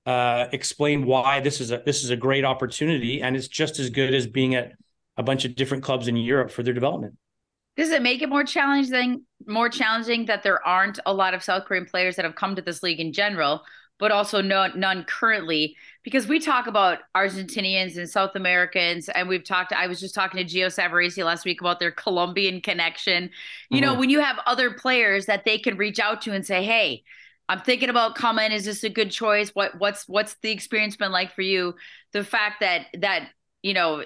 uh, 0.07 0.47
explain 0.53 1.05
why 1.07 1.41
this 1.41 1.61
is 1.61 1.73
a 1.73 1.83
this 1.85 2.05
is 2.05 2.11
a 2.11 2.17
great 2.17 2.45
opportunity, 2.45 3.23
and 3.23 3.37
it's 3.37 3.49
just 3.49 3.79
as 3.79 3.91
good 3.91 4.15
as 4.15 4.27
being 4.27 4.55
at 4.55 4.73
a 5.17 5.23
bunch 5.23 5.45
of 5.45 5.55
different 5.55 5.83
clubs 5.83 6.09
in 6.09 6.17
Europe 6.17 6.51
for 6.51 6.63
their 6.63 6.75
development. 6.75 7.17
Does 7.77 7.91
it 7.91 8.03
make 8.03 8.23
it 8.23 8.29
more 8.29 8.45
challenging 8.45 9.25
more 9.47 9.69
challenging 9.69 10.27
that 10.27 10.43
there 10.43 10.67
aren't 10.67 10.99
a 11.07 11.13
lot 11.13 11.35
of 11.35 11.43
South 11.43 11.65
Korean 11.65 11.85
players 11.85 12.17
that 12.17 12.25
have 12.25 12.35
come 12.35 12.57
to 12.57 12.63
this 12.63 12.83
league 12.83 13.01
in 13.01 13.13
general, 13.13 13.63
but 13.99 14.13
also 14.13 14.43
no, 14.43 14.69
none 14.75 15.05
currently 15.05 15.77
because 16.03 16.29
we 16.29 16.39
talk 16.39 16.67
about 16.67 16.99
Argentinians 17.17 17.97
and 17.97 18.09
South 18.09 18.37
Americans, 18.37 19.09
and 19.09 19.29
we've 19.29 19.43
talked. 19.43 19.73
I 19.73 19.87
was 19.87 19.99
just 19.99 20.15
talking 20.15 20.39
to 20.39 20.45
Gio 20.45 20.67
Savarese 20.67 21.25
last 21.25 21.45
week 21.45 21.61
about 21.61 21.81
their 21.81 21.91
Colombian 21.91 22.61
connection. 22.61 23.31
You 23.71 23.81
mm-hmm. 23.81 23.87
know, 23.87 23.99
when 23.99 24.11
you 24.11 24.21
have 24.21 24.39
other 24.47 24.73
players 24.73 25.27
that 25.27 25.45
they 25.45 25.59
can 25.59 25.77
reach 25.77 25.99
out 25.99 26.23
to 26.23 26.33
and 26.33 26.47
say, 26.47 26.63
"Hey, 26.63 27.03
I'm 27.49 27.61
thinking 27.61 27.89
about 27.89 28.15
coming. 28.15 28.53
Is 28.53 28.65
this 28.65 28.85
a 28.85 28.89
good 28.89 29.11
choice? 29.11 29.51
What 29.51 29.79
what's 29.79 30.09
what's 30.09 30.35
the 30.43 30.51
experience 30.51 30.97
been 30.97 31.13
like 31.13 31.35
for 31.35 31.43
you? 31.43 31.75
The 32.13 32.25
fact 32.25 32.61
that 32.61 32.87
that 32.99 33.29
you 33.63 33.75
know 33.75 34.05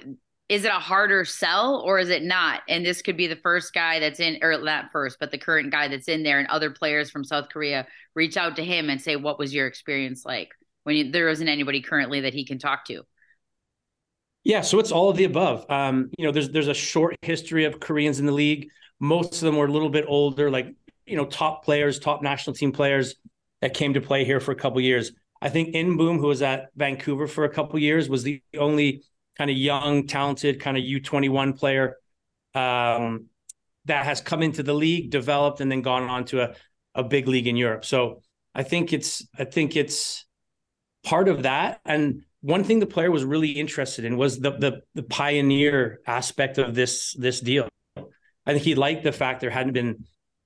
is 0.50 0.64
it 0.64 0.72
a 0.72 0.80
harder 0.80 1.24
sell 1.24 1.80
or 1.86 2.00
is 2.00 2.08
it 2.08 2.24
not? 2.24 2.62
And 2.68 2.84
this 2.84 3.02
could 3.02 3.16
be 3.16 3.28
the 3.28 3.36
first 3.36 3.72
guy 3.72 4.00
that's 4.00 4.18
in, 4.18 4.40
or 4.42 4.58
not 4.58 4.90
first, 4.90 5.18
but 5.20 5.30
the 5.30 5.38
current 5.38 5.70
guy 5.70 5.86
that's 5.86 6.08
in 6.08 6.24
there, 6.24 6.40
and 6.40 6.48
other 6.48 6.70
players 6.70 7.08
from 7.08 7.22
South 7.22 7.48
Korea 7.50 7.86
reach 8.16 8.36
out 8.36 8.56
to 8.56 8.64
him 8.64 8.90
and 8.90 9.00
say, 9.00 9.14
"What 9.14 9.38
was 9.38 9.54
your 9.54 9.68
experience 9.68 10.26
like 10.26 10.48
when 10.82 10.96
you, 10.96 11.12
there 11.12 11.28
isn't 11.28 11.46
anybody 11.46 11.80
currently 11.80 12.22
that 12.22 12.34
he 12.34 12.44
can 12.44 12.58
talk 12.58 12.84
to?" 12.86 13.04
Yeah, 14.42 14.62
so 14.62 14.80
it's 14.80 14.90
all 14.90 15.08
of 15.08 15.16
the 15.16 15.24
above. 15.24 15.70
Um, 15.70 16.10
you 16.18 16.26
know, 16.26 16.32
there's 16.32 16.50
there's 16.50 16.68
a 16.68 16.74
short 16.74 17.16
history 17.22 17.64
of 17.64 17.78
Koreans 17.78 18.18
in 18.18 18.26
the 18.26 18.32
league. 18.32 18.70
Most 18.98 19.34
of 19.34 19.40
them 19.42 19.56
were 19.56 19.66
a 19.66 19.72
little 19.72 19.88
bit 19.88 20.04
older, 20.08 20.50
like 20.50 20.74
you 21.06 21.16
know, 21.16 21.26
top 21.26 21.64
players, 21.64 22.00
top 22.00 22.22
national 22.22 22.54
team 22.54 22.72
players 22.72 23.14
that 23.60 23.72
came 23.72 23.94
to 23.94 24.00
play 24.00 24.24
here 24.24 24.40
for 24.40 24.50
a 24.50 24.56
couple 24.56 24.80
years. 24.80 25.12
I 25.40 25.48
think 25.48 25.74
In-beom, 25.76 26.18
who 26.18 26.26
was 26.26 26.42
at 26.42 26.70
Vancouver 26.74 27.28
for 27.28 27.44
a 27.44 27.48
couple 27.48 27.78
years, 27.78 28.08
was 28.08 28.24
the 28.24 28.42
only 28.58 29.04
kind 29.36 29.50
of 29.50 29.56
young, 29.56 30.06
talented, 30.06 30.60
kind 30.60 30.76
of 30.76 30.82
U21 30.82 31.58
player 31.58 31.96
um, 32.54 33.26
that 33.86 34.04
has 34.04 34.20
come 34.20 34.42
into 34.42 34.62
the 34.62 34.74
league, 34.74 35.10
developed, 35.10 35.60
and 35.60 35.70
then 35.70 35.82
gone 35.82 36.04
on 36.04 36.24
to 36.26 36.42
a, 36.42 36.54
a 36.94 37.02
big 37.02 37.28
league 37.28 37.46
in 37.46 37.56
Europe. 37.56 37.84
So 37.84 38.22
I 38.54 38.62
think 38.62 38.92
it's 38.92 39.26
I 39.38 39.44
think 39.44 39.76
it's 39.76 40.26
part 41.04 41.28
of 41.28 41.44
that. 41.44 41.80
And 41.84 42.22
one 42.42 42.64
thing 42.64 42.80
the 42.80 42.86
player 42.86 43.10
was 43.10 43.24
really 43.24 43.50
interested 43.50 44.04
in 44.04 44.16
was 44.16 44.38
the 44.38 44.52
the, 44.52 44.82
the 44.94 45.02
pioneer 45.02 46.00
aspect 46.06 46.58
of 46.58 46.74
this 46.74 47.14
this 47.14 47.40
deal. 47.40 47.68
I 47.96 48.52
think 48.52 48.64
he 48.64 48.74
liked 48.74 49.04
the 49.04 49.12
fact 49.12 49.40
there 49.40 49.50
hadn't 49.50 49.74
been 49.74 50.04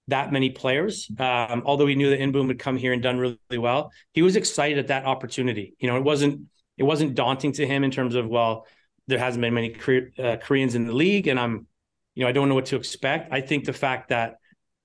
that 0.09 0.33
many 0.33 0.51
players. 0.51 1.11
Um, 1.19 1.63
although 1.65 1.87
he 1.87 1.95
knew 1.95 2.11
that 2.11 2.21
In-beom 2.21 2.49
would 2.49 2.59
come 2.59 2.77
here 2.77 2.93
and 2.93 3.03
done 3.03 3.19
really, 3.19 3.39
really 3.49 3.59
well, 3.59 3.91
he 4.13 4.23
was 4.23 4.37
excited 4.37 4.79
at 4.79 4.89
that 4.89 5.07
opportunity. 5.07 5.75
You 5.79 5.89
know, 5.89 5.97
it 5.97 6.05
wasn't 6.05 6.43
it 6.77 6.83
wasn't 6.83 7.15
daunting 7.15 7.53
to 7.53 7.67
him 7.67 7.85
in 7.85 7.91
terms 7.91 8.15
of 8.15 8.27
well, 8.29 8.67
there 9.07 9.19
hasn't 9.19 9.43
been 9.43 9.55
many 9.55 9.75
uh, 10.19 10.37
Koreans 10.37 10.75
in 10.75 10.87
the 10.87 10.95
league, 10.95 11.27
and 11.27 11.39
I'm, 11.39 11.67
you 12.15 12.25
know, 12.25 12.29
I 12.29 12.33
don't 12.33 12.49
know 12.49 12.55
what 12.55 12.67
to 12.67 12.77
expect. 12.77 13.33
I 13.33 13.41
think 13.41 13.65
the 13.65 13.73
fact 13.73 14.09
that 14.09 14.37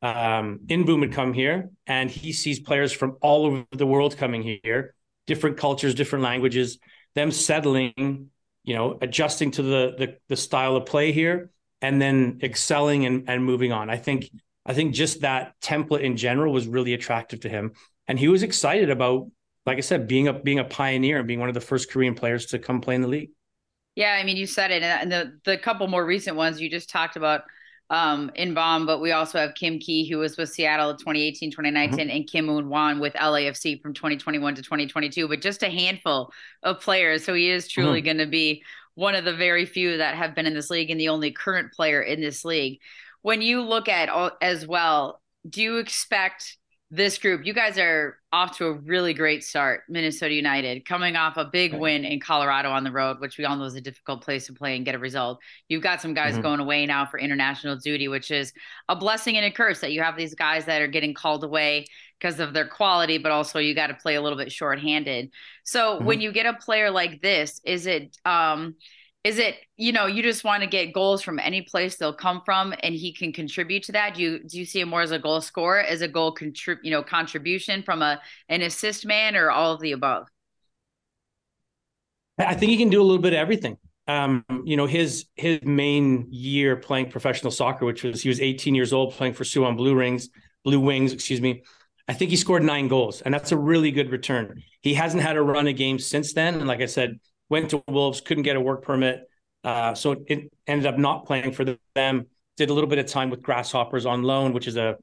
um, 0.01 0.61
In-beom 0.69 1.01
would 1.01 1.13
come 1.13 1.33
here 1.33 1.69
and 1.85 2.09
he 2.09 2.31
sees 2.31 2.59
players 2.59 2.91
from 2.91 3.17
all 3.21 3.45
over 3.45 3.65
the 3.71 3.85
world 3.85 4.17
coming 4.17 4.59
here, 4.63 4.95
different 5.27 5.57
cultures, 5.57 5.93
different 5.93 6.23
languages, 6.23 6.79
them 7.15 7.31
settling, 7.31 8.29
you 8.63 8.75
know, 8.75 8.97
adjusting 9.01 9.51
to 9.51 9.63
the 9.63 9.95
the, 9.97 10.17
the 10.27 10.35
style 10.35 10.75
of 10.75 10.85
play 10.85 11.11
here, 11.11 11.49
and 11.81 12.01
then 12.01 12.39
excelling 12.43 13.05
and, 13.05 13.29
and 13.29 13.43
moving 13.43 13.71
on. 13.71 13.89
I 13.89 13.97
think 13.97 14.29
I 14.65 14.73
think 14.73 14.93
just 14.93 15.21
that 15.21 15.53
template 15.61 16.01
in 16.01 16.17
general 16.17 16.53
was 16.53 16.67
really 16.67 16.93
attractive 16.93 17.41
to 17.41 17.49
him, 17.49 17.73
and 18.07 18.19
he 18.19 18.27
was 18.27 18.43
excited 18.43 18.89
about, 18.89 19.27
like 19.69 19.77
I 19.77 19.81
said, 19.81 20.07
being 20.07 20.27
a 20.27 20.33
being 20.33 20.57
a 20.57 20.63
pioneer 20.63 21.19
and 21.19 21.27
being 21.27 21.39
one 21.39 21.47
of 21.47 21.53
the 21.53 21.61
first 21.61 21.91
Korean 21.91 22.15
players 22.15 22.47
to 22.47 22.59
come 22.59 22.81
play 22.81 22.95
in 22.95 23.01
the 23.01 23.07
league. 23.07 23.29
Yeah, 23.95 24.13
I 24.13 24.23
mean, 24.23 24.35
you 24.35 24.47
said 24.47 24.71
it, 24.71 24.81
and 24.81 25.11
the 25.11 25.39
the 25.45 25.57
couple 25.57 25.87
more 25.87 26.03
recent 26.03 26.35
ones 26.35 26.59
you 26.59 26.69
just 26.71 26.89
talked 26.89 27.15
about 27.15 27.43
um, 27.91 28.31
In-beom, 28.35 28.87
but 28.87 28.99
we 28.99 29.11
also 29.11 29.37
have 29.37 29.53
Kim 29.53 29.77
Ki, 29.77 30.09
who 30.09 30.17
was 30.17 30.37
with 30.37 30.49
Seattle 30.49 30.95
2018, 30.95 31.51
2019, 31.51 31.99
mm-hmm. 31.99 32.15
and 32.15 32.27
Kim 32.27 32.45
Moon-hwan 32.45 32.99
with 32.99 33.13
LAFC 33.13 33.81
from 33.81 33.93
2021 33.93 34.55
to 34.55 34.61
2022, 34.61 35.27
but 35.27 35.41
just 35.41 35.63
a 35.63 35.69
handful 35.69 36.31
of 36.63 36.79
players. 36.79 37.23
So 37.23 37.33
he 37.33 37.49
is 37.49 37.67
truly 37.67 37.99
mm-hmm. 37.99 38.05
going 38.05 38.17
to 38.19 38.27
be 38.27 38.63
one 38.95 39.15
of 39.15 39.25
the 39.25 39.33
very 39.33 39.65
few 39.65 39.97
that 39.97 40.15
have 40.15 40.35
been 40.35 40.45
in 40.45 40.53
this 40.53 40.69
league 40.69 40.91
and 40.91 40.99
the 40.99 41.09
only 41.09 41.31
current 41.31 41.73
player 41.73 42.01
in 42.01 42.21
this 42.21 42.45
league. 42.45 42.79
When 43.21 43.41
you 43.41 43.63
look 43.63 43.89
at 43.89 44.09
all, 44.09 44.31
as 44.41 44.67
well, 44.67 45.19
do 45.49 45.61
you 45.61 45.77
expect 45.77 46.58
this 46.91 47.19
group, 47.19 47.45
you 47.45 47.53
guys 47.53 47.77
are 47.77 48.17
off 48.33 48.57
to 48.57 48.65
a 48.65 48.73
really 48.73 49.13
great 49.13 49.43
start, 49.43 49.81
Minnesota 49.89 50.33
United, 50.33 50.85
coming 50.85 51.15
off 51.15 51.37
a 51.37 51.45
big 51.45 51.73
win 51.73 52.03
in 52.03 52.19
Colorado 52.19 52.71
on 52.71 52.83
the 52.83 52.91
road, 52.91 53.19
which 53.19 53.37
we 53.37 53.45
all 53.45 53.55
know 53.55 53.65
is 53.65 53.75
a 53.75 53.81
difficult 53.81 54.23
place 54.23 54.47
to 54.47 54.53
play 54.53 54.75
and 54.75 54.85
get 54.85 54.95
a 54.95 54.99
result. 54.99 55.39
You've 55.67 55.83
got 55.83 56.01
some 56.01 56.15
guys 56.15 56.33
mm-hmm. 56.33 56.41
going 56.41 56.59
away 56.59 56.87
now 56.87 57.05
for 57.05 57.19
international 57.19 57.75
duty, 57.75 58.07
which 58.07 58.31
is 58.31 58.53
a 58.87 58.95
blessing 58.95 59.37
and 59.37 59.45
a 59.45 59.51
curse 59.51 59.81
that 59.81 59.91
you 59.91 60.01
have 60.01 60.17
these 60.17 60.33
guys 60.33 60.65
that 60.65 60.81
are 60.81 60.87
getting 60.87 61.13
called 61.13 61.43
away 61.43 61.85
because 62.19 62.39
of 62.39 62.53
their 62.53 62.67
quality, 62.67 63.19
but 63.19 63.31
also 63.31 63.59
you 63.59 63.75
got 63.75 63.87
to 63.87 63.93
play 63.93 64.15
a 64.15 64.21
little 64.21 64.37
bit 64.37 64.51
shorthanded. 64.51 65.31
So 65.63 65.95
mm-hmm. 65.95 66.05
when 66.05 66.21
you 66.21 66.31
get 66.31 66.47
a 66.47 66.53
player 66.53 66.89
like 66.89 67.21
this, 67.21 67.61
is 67.63 67.85
it 67.85 68.17
um 68.25 68.75
is 69.23 69.37
it 69.37 69.57
you 69.75 69.91
know 69.91 70.05
you 70.05 70.23
just 70.23 70.43
want 70.43 70.63
to 70.63 70.69
get 70.69 70.93
goals 70.93 71.21
from 71.21 71.39
any 71.39 71.61
place 71.61 71.97
they'll 71.97 72.13
come 72.13 72.41
from 72.45 72.73
and 72.81 72.95
he 72.95 73.13
can 73.13 73.33
contribute 73.33 73.83
to 73.83 73.91
that? 73.91 74.15
Do 74.15 74.21
you 74.21 74.43
do 74.43 74.57
you 74.57 74.65
see 74.65 74.79
him 74.79 74.89
more 74.89 75.01
as 75.01 75.11
a 75.11 75.19
goal 75.19 75.41
scorer 75.41 75.81
as 75.81 76.01
a 76.01 76.07
goal 76.07 76.33
contrib 76.33 76.77
you 76.83 76.91
know 76.91 77.03
contribution 77.03 77.83
from 77.83 78.01
a 78.01 78.21
an 78.47 78.61
assist 78.61 79.05
man 79.05 79.35
or 79.35 79.51
all 79.51 79.73
of 79.73 79.81
the 79.81 79.91
above? 79.91 80.27
I 82.37 82.55
think 82.55 82.69
he 82.69 82.77
can 82.77 82.89
do 82.89 83.01
a 83.01 83.03
little 83.03 83.21
bit 83.21 83.33
of 83.33 83.39
everything. 83.39 83.77
Um, 84.07 84.43
you 84.63 84.77
know 84.77 84.85
his 84.85 85.25
his 85.35 85.59
main 85.63 86.27
year 86.31 86.77
playing 86.77 87.11
professional 87.11 87.51
soccer 87.51 87.85
which 87.85 88.03
was 88.03 88.23
he 88.23 88.29
was 88.29 88.41
18 88.41 88.73
years 88.73 88.91
old 88.93 89.13
playing 89.13 89.33
for 89.33 89.43
suwon 89.43 89.77
blue 89.77 89.93
rings 89.93 90.29
blue 90.63 90.79
wings 90.79 91.11
excuse 91.11 91.41
me. 91.41 91.63
I 92.07 92.13
think 92.13 92.31
he 92.31 92.37
scored 92.37 92.63
nine 92.63 92.87
goals 92.87 93.21
and 93.21 93.33
that's 93.33 93.51
a 93.51 93.57
really 93.57 93.91
good 93.91 94.11
return. 94.11 94.63
He 94.81 94.95
hasn't 94.95 95.21
had 95.21 95.35
a 95.35 95.41
run 95.41 95.67
of 95.67 95.75
games 95.75 96.07
since 96.07 96.33
then 96.33 96.55
and 96.55 96.67
like 96.67 96.81
i 96.81 96.85
said 96.85 97.19
went 97.49 97.71
to 97.71 97.83
Wolves, 97.87 98.21
couldn't 98.21 98.43
get 98.43 98.55
a 98.55 98.61
work 98.61 98.83
permit. 98.83 99.27
Uh, 99.63 99.93
so 99.93 100.23
it 100.27 100.51
ended 100.67 100.85
up 100.85 100.97
not 100.97 101.25
playing 101.25 101.51
for 101.51 101.65
them. 101.95 102.25
Did 102.57 102.69
a 102.69 102.73
little 102.73 102.89
bit 102.89 102.99
of 102.99 103.05
time 103.05 103.29
with 103.29 103.41
Grasshoppers 103.41 104.05
on 104.05 104.23
loan, 104.23 104.53
which 104.53 104.67
is 104.67 104.77
a 104.77 104.97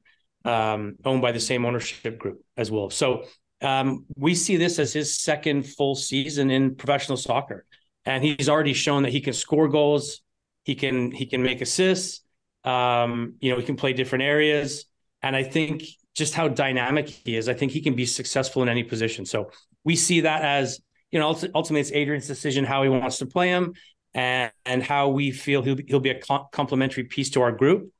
um, 0.45 0.95
owned 1.03 1.21
by 1.21 1.31
the 1.31 1.39
same 1.39 1.65
ownership 1.65 2.17
group 2.17 2.41
as 2.55 2.71
Wolves. 2.71 2.95
So 2.95 3.25
um, 3.61 4.05
we 4.15 4.35
see 4.35 4.55
this 4.55 4.79
as 4.79 4.93
his 4.93 5.19
second 5.19 5.63
full 5.63 5.95
season 5.95 6.49
in 6.51 6.75
professional 6.75 7.17
soccer, 7.17 7.65
and 8.05 8.23
he's 8.23 8.47
already 8.47 8.73
shown 8.73 9.03
that 9.03 9.11
he 9.11 9.21
can 9.21 9.33
score 9.33 9.67
goals. 9.67 10.21
He 10.63 10.75
can 10.75 11.11
he 11.11 11.25
can 11.25 11.43
make 11.43 11.61
assists. 11.61 12.21
Um, 12.63 13.35
you 13.39 13.51
know, 13.51 13.59
he 13.59 13.65
can 13.65 13.75
play 13.75 13.93
different 13.93 14.23
areas, 14.23 14.85
and 15.21 15.35
I 15.35 15.43
think 15.43 15.83
just 16.15 16.33
how 16.33 16.47
dynamic 16.47 17.09
he 17.09 17.35
is. 17.35 17.47
I 17.47 17.53
think 17.53 17.71
he 17.71 17.81
can 17.81 17.95
be 17.95 18.05
successful 18.05 18.63
in 18.63 18.69
any 18.69 18.83
position. 18.83 19.25
So 19.25 19.51
we 19.83 19.95
see 19.95 20.21
that 20.21 20.41
as 20.41 20.79
you 21.11 21.19
know, 21.19 21.27
ultimately 21.27 21.81
it's 21.81 21.91
Adrian's 21.91 22.27
decision 22.27 22.65
how 22.65 22.83
he 22.83 22.89
wants 22.89 23.17
to 23.19 23.25
play 23.25 23.49
him 23.49 23.73
and, 24.13 24.51
and 24.65 24.83
how 24.83 25.09
we 25.09 25.31
feel 25.31 25.61
he'll, 25.61 25.77
he'll 25.87 25.99
be 25.99 26.09
a 26.09 26.19
complementary 26.51 27.03
piece 27.03 27.29
to 27.31 27.41
our 27.41 27.51
group. 27.51 27.91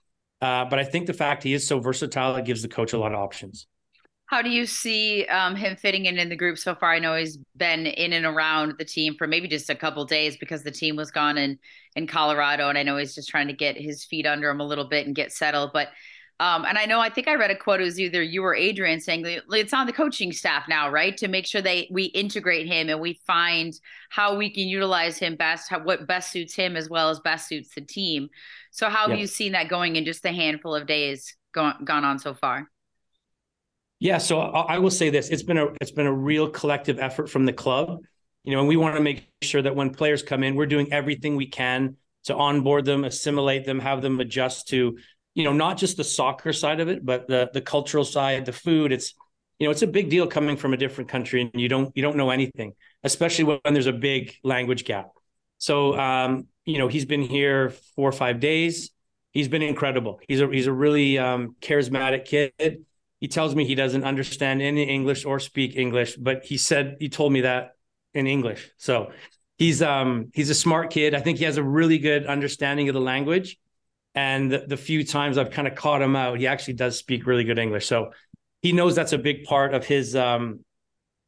Uh, 0.42 0.66
but 0.66 0.78
I 0.78 0.84
think 0.84 1.08
the 1.08 1.14
fact 1.14 1.44
he 1.44 1.54
is 1.54 1.68
so 1.68 1.80
versatile, 1.80 2.36
it 2.36 2.46
gives 2.46 2.62
the 2.62 2.68
coach 2.68 2.94
a 2.94 2.98
lot 2.98 3.14
of 3.14 3.20
options. 3.20 3.68
How 4.28 4.42
do 4.42 4.50
you 4.50 4.66
see 4.66 5.26
um, 5.26 5.56
him 5.56 5.78
fitting 5.78 6.06
in 6.06 6.18
in 6.18 6.28
the 6.28 6.36
group 6.36 6.58
so 6.58 6.76
far? 6.76 6.92
I 6.92 7.00
know 7.00 7.16
he's 7.16 7.38
been 7.56 7.86
in 7.86 8.12
and 8.12 8.26
around 8.26 8.74
the 8.78 8.84
team 8.84 9.16
for 9.18 9.26
maybe 9.26 9.48
just 9.48 9.70
a 9.70 9.76
couple 9.76 10.04
days 10.04 10.36
because 10.36 10.64
the 10.64 10.72
team 10.72 10.98
was 10.98 11.12
gone 11.12 11.38
in 11.38 11.58
in 11.96 12.08
Colorado, 12.08 12.68
and 12.68 12.78
I 12.78 12.84
know 12.84 12.98
he's 12.98 13.16
just 13.16 13.30
trying 13.30 13.48
to 13.48 13.54
get 13.54 13.78
his 13.78 14.04
feet 14.04 14.26
under 14.26 14.50
him 14.50 14.60
a 14.60 14.66
little 14.66 14.90
bit 14.90 15.08
and 15.08 15.16
get 15.16 15.32
settled. 15.32 15.72
But 15.74 15.90
um, 16.40 16.66
and 16.66 16.78
I 16.78 16.86
know 16.86 17.00
I 17.00 17.10
think 17.10 17.28
I 17.28 17.34
read 17.34 17.50
a 17.50 17.56
quote. 17.56 17.82
It 17.82 17.86
was 17.86 18.00
either 18.00 18.22
you 18.22 18.44
or 18.44 18.54
Adrian 18.54 19.00
saying 19.00 19.26
it's 19.26 19.74
on 19.74 19.88
the 19.88 19.94
coaching 19.94 20.32
staff 20.32 20.68
now, 20.70 20.90
right, 20.90 21.18
to 21.18 21.28
make 21.28 21.48
sure 21.48 21.62
they 21.62 21.88
we 21.92 22.06
integrate 22.06 22.68
him 22.68 22.90
and 22.90 23.00
we 23.00 23.20
find 23.26 23.74
how 24.10 24.36
we 24.36 24.52
can 24.52 24.68
utilize 24.68 25.18
him 25.18 25.36
best, 25.36 25.68
how, 25.68 25.80
what 25.80 26.06
best 26.06 26.32
suits 26.32 26.54
him 26.54 26.76
as 26.76 26.90
well 26.90 27.10
as 27.10 27.20
best 27.20 27.48
suits 27.48 27.74
the 27.74 27.82
team. 27.82 28.30
So 28.70 28.88
how 28.88 29.10
have 29.10 29.18
you 29.18 29.26
seen 29.26 29.54
that 29.54 29.68
going 29.68 29.96
in 29.96 30.06
just 30.06 30.24
a 30.26 30.32
handful 30.32 30.76
of 30.76 30.86
days 30.86 31.36
gone 31.54 31.84
gone 31.84 32.06
on 32.06 32.20
so 32.20 32.36
far? 32.36 32.70
Yeah, 34.00 34.20
so 34.20 34.40
I 34.40 34.78
will 34.78 34.92
say 34.92 35.10
this: 35.10 35.30
it's 35.30 35.42
been 35.42 35.58
a 35.58 35.68
it's 35.82 35.92
been 35.92 36.06
a 36.06 36.14
real 36.14 36.50
collective 36.50 37.00
effort 37.00 37.32
from 37.32 37.46
the 37.46 37.54
club, 37.54 37.98
you 38.44 38.54
know, 38.54 38.60
and 38.60 38.68
we 38.68 38.78
want 38.78 38.96
to 38.96 39.02
make 39.02 39.28
sure 39.42 39.64
that 39.64 39.76
when 39.76 39.90
players 39.90 40.22
come 40.22 40.44
in, 40.44 40.56
we're 40.56 40.68
doing 40.68 40.94
everything 40.94 41.36
we 41.36 41.48
can 41.48 41.98
to 42.26 42.36
onboard 42.36 42.86
them, 42.86 43.06
assimilate 43.06 43.66
them, 43.66 43.80
have 43.80 44.04
them 44.04 44.20
adjust 44.20 44.68
to 44.68 44.98
you 45.38 45.44
know, 45.44 45.54
not 45.54 45.78
just 45.78 45.98
the 45.98 46.04
soccer 46.04 46.52
side 46.52 46.80
of 46.80 46.90
it, 46.90 47.06
but 47.06 47.28
the 47.28 47.48
the 47.54 47.62
cultural 47.62 48.04
side, 48.04 48.46
the 48.48 48.52
food. 48.52 48.92
It's 48.92 49.14
you 49.60 49.68
know, 49.68 49.72
it's 49.72 49.84
a 49.84 49.88
big 49.88 50.10
deal 50.10 50.26
coming 50.26 50.58
from 50.58 50.74
a 50.74 50.78
different 50.78 51.12
country 51.12 51.42
and 51.42 51.62
you 51.62 51.70
don't 51.70 51.96
you 51.96 52.02
don't 52.02 52.18
know 52.18 52.32
anything, 52.32 52.74
especially 53.04 53.44
when 53.46 53.60
there's 53.72 53.86
a 53.86 53.94
big 53.94 54.34
language 54.44 54.84
gap. 54.84 55.12
So 55.60 55.96
um, 55.96 56.48
you 56.66 56.80
know, 56.80 56.88
he's 56.88 57.06
been 57.06 57.22
here 57.22 57.70
four 57.96 58.10
or 58.10 58.14
five 58.14 58.40
days. 58.40 58.90
He's 59.32 59.48
been 59.48 59.62
incredible. 59.62 60.20
He's 60.28 60.42
a 60.42 60.48
he's 60.48 60.66
a 60.66 60.74
really 60.74 61.20
um, 61.20 61.56
charismatic 61.62 62.26
kid. 62.26 62.86
He 63.20 63.28
tells 63.28 63.54
me 63.54 63.64
he 63.64 63.76
doesn't 63.76 64.04
understand 64.04 64.64
any 64.64 64.86
English 64.90 65.24
or 65.24 65.40
speak 65.40 65.76
English, 65.76 66.16
but 66.16 66.46
he 66.46 66.58
said 66.58 66.98
he 67.00 67.10
told 67.10 67.32
me 67.32 67.42
that 67.42 67.76
in 68.16 68.26
English. 68.26 68.72
So 68.78 69.12
he's 69.60 69.84
um 69.84 70.32
he's 70.34 70.50
a 70.50 70.56
smart 70.56 70.90
kid. 70.90 71.14
I 71.14 71.20
think 71.20 71.38
he 71.38 71.46
has 71.46 71.58
a 71.58 71.64
really 71.64 72.00
good 72.00 72.26
understanding 72.26 72.90
of 72.90 72.96
the 72.96 73.02
language 73.02 73.60
and 74.16 74.52
the, 74.52 74.66
the 74.68 74.78
few 74.78 75.04
times 75.04 75.38
I've 75.38 75.52
kind 75.52 75.68
of 75.68 75.76
caught 75.76 76.02
him 76.02 76.16
out, 76.16 76.40
he 76.40 76.48
actually 76.48 76.74
does 76.74 76.98
speak 76.98 77.26
really 77.26 77.44
good 77.44 77.60
English. 77.60 77.86
So 77.86 78.12
he 78.62 78.72
knows 78.72 78.96
that's 78.96 79.14
a 79.14 79.18
big 79.18 79.44
part 79.44 79.74
of 79.74 79.86
his 79.86 80.16
um, 80.16 80.64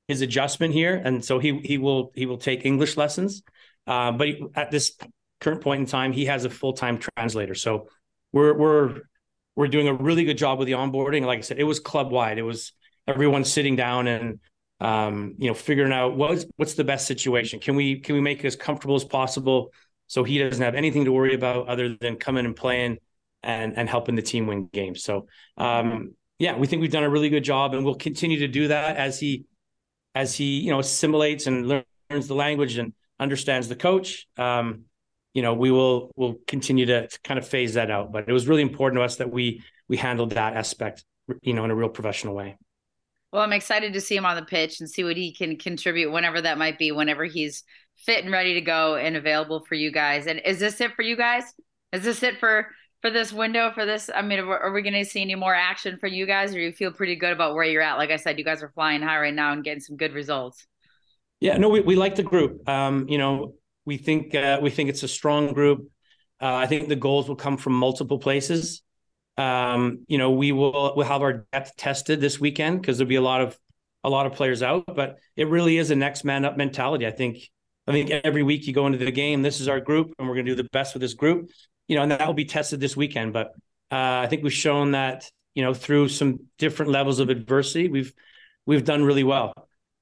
his 0.08 0.22
adjustment 0.22 0.74
here, 0.74 1.00
and 1.04 1.24
so 1.24 1.40
he 1.40 1.60
he 1.60 1.78
will 1.78 2.12
he 2.16 2.26
will 2.26 2.38
take 2.38 2.66
English 2.66 2.98
lessons. 2.98 3.44
Uh, 3.86 4.12
but 4.12 4.28
he, 4.28 4.44
at 4.56 4.72
this 4.72 4.98
current 5.40 5.62
point 5.62 5.82
in 5.82 5.86
time, 5.86 6.12
he 6.12 6.26
has 6.26 6.46
a 6.46 6.50
full 6.50 6.74
time 6.74 7.00
translator. 7.18 7.56
So 7.56 7.88
we're 8.32 8.54
we're 8.54 9.02
we're 9.56 9.68
doing 9.68 9.88
a 9.88 9.94
really 9.94 10.26
good 10.26 10.38
job 10.38 10.58
with 10.58 10.68
the 10.68 10.74
onboarding. 10.74 11.26
Like 11.26 11.40
I 11.40 11.42
said, 11.42 11.60
it 11.60 11.64
was 11.64 11.80
club 11.80 12.12
wide. 12.12 12.38
It 12.38 12.44
was 12.44 12.74
everyone 13.08 13.44
sitting 13.44 13.76
down 13.76 14.08
and 14.08 14.40
um, 14.80 15.36
you 15.38 15.48
know 15.48 15.54
figuring 15.54 15.92
out 15.92 16.16
what's 16.16 16.46
what's 16.56 16.74
the 16.74 16.84
best 16.84 17.08
situation. 17.08 17.60
Can 17.60 17.76
we 17.76 18.00
can 18.00 18.16
we 18.16 18.22
make 18.22 18.40
it 18.40 18.48
as 18.48 18.56
comfortable 18.56 18.96
as 18.96 19.04
possible 19.04 19.72
so 20.10 20.24
he 20.24 20.40
doesn't 20.40 20.62
have 20.62 20.76
anything 20.76 21.06
to 21.06 21.12
worry 21.12 21.36
about 21.36 21.68
other 21.68 21.96
than 21.96 22.18
coming 22.18 22.46
and 22.46 22.56
playing 22.56 22.98
and 23.44 23.78
and 23.78 23.88
helping 23.88 24.16
the 24.16 24.22
team 24.22 24.48
win 24.48 24.68
games. 24.74 25.04
So 25.04 25.28
um, 25.56 26.16
yeah, 26.40 26.58
we 26.58 26.68
think 26.68 26.82
we've 26.82 26.92
done 26.92 27.04
a 27.04 27.10
really 27.10 27.30
good 27.30 27.44
job, 27.44 27.76
and 27.76 27.86
we'll 27.86 27.96
continue 27.96 28.40
to 28.40 28.48
do 28.48 28.68
that 28.70 28.98
as 28.98 29.20
he 29.20 29.46
as 30.16 30.36
he 30.36 30.60
you 30.60 30.72
know 30.72 30.80
assimilates 30.80 31.48
and 31.48 31.68
learns 32.10 32.28
the 32.28 32.34
language 32.34 32.78
and 32.78 32.94
understands 33.20 33.68
the 33.68 33.76
coach. 33.76 34.28
Um, 34.36 34.86
you 35.36 35.44
know, 35.44 35.54
we 35.54 35.70
will 35.70 36.12
will 36.16 36.36
continue 36.48 36.88
to, 36.88 37.08
to 37.08 37.20
kind 37.22 37.38
of 37.38 37.48
phase 37.48 37.76
that 37.76 37.92
out. 37.92 38.12
But 38.12 38.28
it 38.28 38.34
was 38.34 38.48
really 38.48 38.64
important 38.64 39.00
to 39.00 39.04
us 39.04 39.18
that 39.18 39.32
we 39.32 39.62
we 39.88 39.96
handled 39.96 40.32
that 40.32 40.56
aspect, 40.56 41.06
you 41.44 41.54
know, 41.54 41.64
in 41.66 41.72
a 41.72 41.76
real 41.76 41.90
professional 41.90 42.34
way. 42.34 42.58
Well, 43.32 43.44
I'm 43.44 43.54
excited 43.54 43.94
to 43.94 44.02
see 44.02 44.16
him 44.16 44.26
on 44.26 44.36
the 44.36 44.46
pitch 44.46 44.80
and 44.80 44.90
see 44.90 45.04
what 45.04 45.18
he 45.18 45.34
can 45.34 45.58
contribute 45.58 46.12
whenever 46.12 46.42
that 46.42 46.58
might 46.58 46.80
be, 46.80 46.92
whenever 46.92 47.26
he's 47.26 47.64
fit 47.96 48.24
and 48.24 48.34
ready 48.34 48.56
to 48.56 48.62
go 48.62 48.96
and 48.96 49.16
available 49.16 49.64
for 49.66 49.76
you 49.76 49.92
guys. 49.92 50.26
And 50.26 50.42
is 50.46 50.60
this 50.60 50.82
it 50.82 50.96
for 50.96 51.04
you 51.04 51.16
guys? 51.16 51.44
Is 51.92 52.04
this 52.04 52.24
it 52.24 52.40
for 52.40 52.68
for 53.02 53.12
this 53.12 53.32
window 53.32 53.72
for 53.72 53.86
this? 53.86 54.10
I 54.14 54.22
mean, 54.22 54.40
are 54.40 54.72
we 54.72 54.82
going 54.82 54.94
to 54.94 55.06
see 55.06 55.22
any 55.22 55.36
more 55.36 55.54
action 55.54 55.98
for 56.00 56.08
you 56.08 56.26
guys, 56.26 56.56
or 56.56 56.60
you 56.60 56.72
feel 56.72 56.92
pretty 56.92 57.16
good 57.16 57.32
about 57.32 57.54
where 57.54 57.64
you're 57.64 57.82
at? 57.82 57.98
Like 57.98 58.10
I 58.10 58.18
said, 58.18 58.38
you 58.40 58.46
guys 58.46 58.64
are 58.64 58.70
flying 58.70 59.02
high 59.02 59.20
right 59.20 59.34
now 59.34 59.54
and 59.54 59.64
getting 59.64 59.82
some 59.82 59.96
good 59.96 60.14
results. 60.14 60.66
Yeah, 61.40 61.58
no, 61.58 61.70
we, 61.70 61.82
we 61.82 61.96
like 61.96 62.16
the 62.16 62.24
group. 62.24 62.68
Um, 62.68 63.08
you 63.08 63.18
know, 63.18 63.56
we 63.86 63.98
think 63.98 64.36
uh, 64.36 64.60
we 64.62 64.70
think 64.70 64.90
it's 64.90 65.04
a 65.04 65.08
strong 65.08 65.54
group. 65.54 65.90
Uh, 66.42 66.56
I 66.56 66.68
think 66.68 66.88
the 66.88 66.96
goals 66.96 67.28
will 67.28 67.36
come 67.36 67.58
from 67.58 67.74
multiple 67.74 68.20
places. 68.20 68.82
Um, 69.40 70.04
you 70.08 70.18
know, 70.18 70.32
we 70.32 70.52
will 70.52 70.94
we'll 70.98 71.08
have 71.08 71.22
our 71.22 71.46
depth 71.54 71.78
tested 71.78 72.20
this 72.20 72.42
weekend 72.42 72.82
because 72.82 72.98
there'll 72.98 73.08
be 73.08 73.16
a 73.16 73.22
lot 73.22 73.40
of 73.40 73.58
a 74.04 74.10
lot 74.10 74.26
of 74.26 74.34
players 74.34 74.62
out, 74.62 74.84
but 74.94 75.20
it 75.38 75.48
really 75.48 75.78
is 75.78 75.92
a 75.92 75.96
next 75.96 76.26
man 76.26 76.44
up 76.44 76.58
mentality. 76.58 77.08
I 77.08 77.12
think 77.12 77.50
I 77.88 77.94
think 77.94 78.10
every 78.12 78.44
week 78.44 78.68
you 78.68 78.74
go 78.74 78.86
into 78.86 78.98
the 78.98 79.12
game, 79.12 79.42
this 79.42 79.62
is 79.62 79.70
our 79.70 79.80
group, 79.80 80.14
and 80.20 80.28
we're 80.28 80.36
going 80.36 80.46
to 80.46 80.52
do 80.52 80.62
the 80.62 80.70
best 80.72 80.94
with 80.94 81.02
this 81.02 81.14
group. 81.14 81.50
You 81.88 81.96
know, 81.96 82.04
and 82.04 82.12
that 82.12 82.28
will 82.28 82.34
be 82.34 82.46
tested 82.46 82.82
this 82.82 82.98
weekend. 82.98 83.32
But 83.32 83.48
uh, 83.92 84.22
I 84.24 84.28
think 84.28 84.44
we've 84.44 84.54
shown 84.54 84.92
that 84.92 85.32
you 85.56 85.64
know 85.64 85.74
through 85.74 86.10
some 86.10 86.42
different 86.58 86.92
levels 86.92 87.20
of 87.20 87.30
adversity, 87.30 87.88
we've 87.88 88.14
we've 88.66 88.84
done 88.84 89.04
really 89.06 89.24
well. 89.24 89.54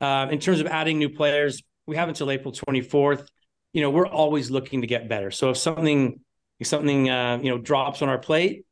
Uh, 0.01 0.27
in 0.31 0.39
terms 0.39 0.61
of 0.61 0.67
adding 0.67 0.97
new 0.97 1.09
players, 1.09 1.61
we 1.85 1.95
have 1.95 2.09
until 2.09 2.31
April 2.31 2.53
24th. 2.53 3.27
You 3.73 3.81
know, 3.81 3.91
we're 3.91 4.07
always 4.07 4.49
looking 4.49 4.81
to 4.81 4.87
get 4.87 5.07
better. 5.07 5.29
So 5.29 5.51
if 5.51 5.57
something 5.57 6.21
if 6.59 6.65
something 6.65 7.07
uh, 7.07 7.37
you 7.41 7.51
know 7.51 7.59
drops 7.59 8.01
on 8.01 8.09
our 8.09 8.17
plate, 8.17 8.65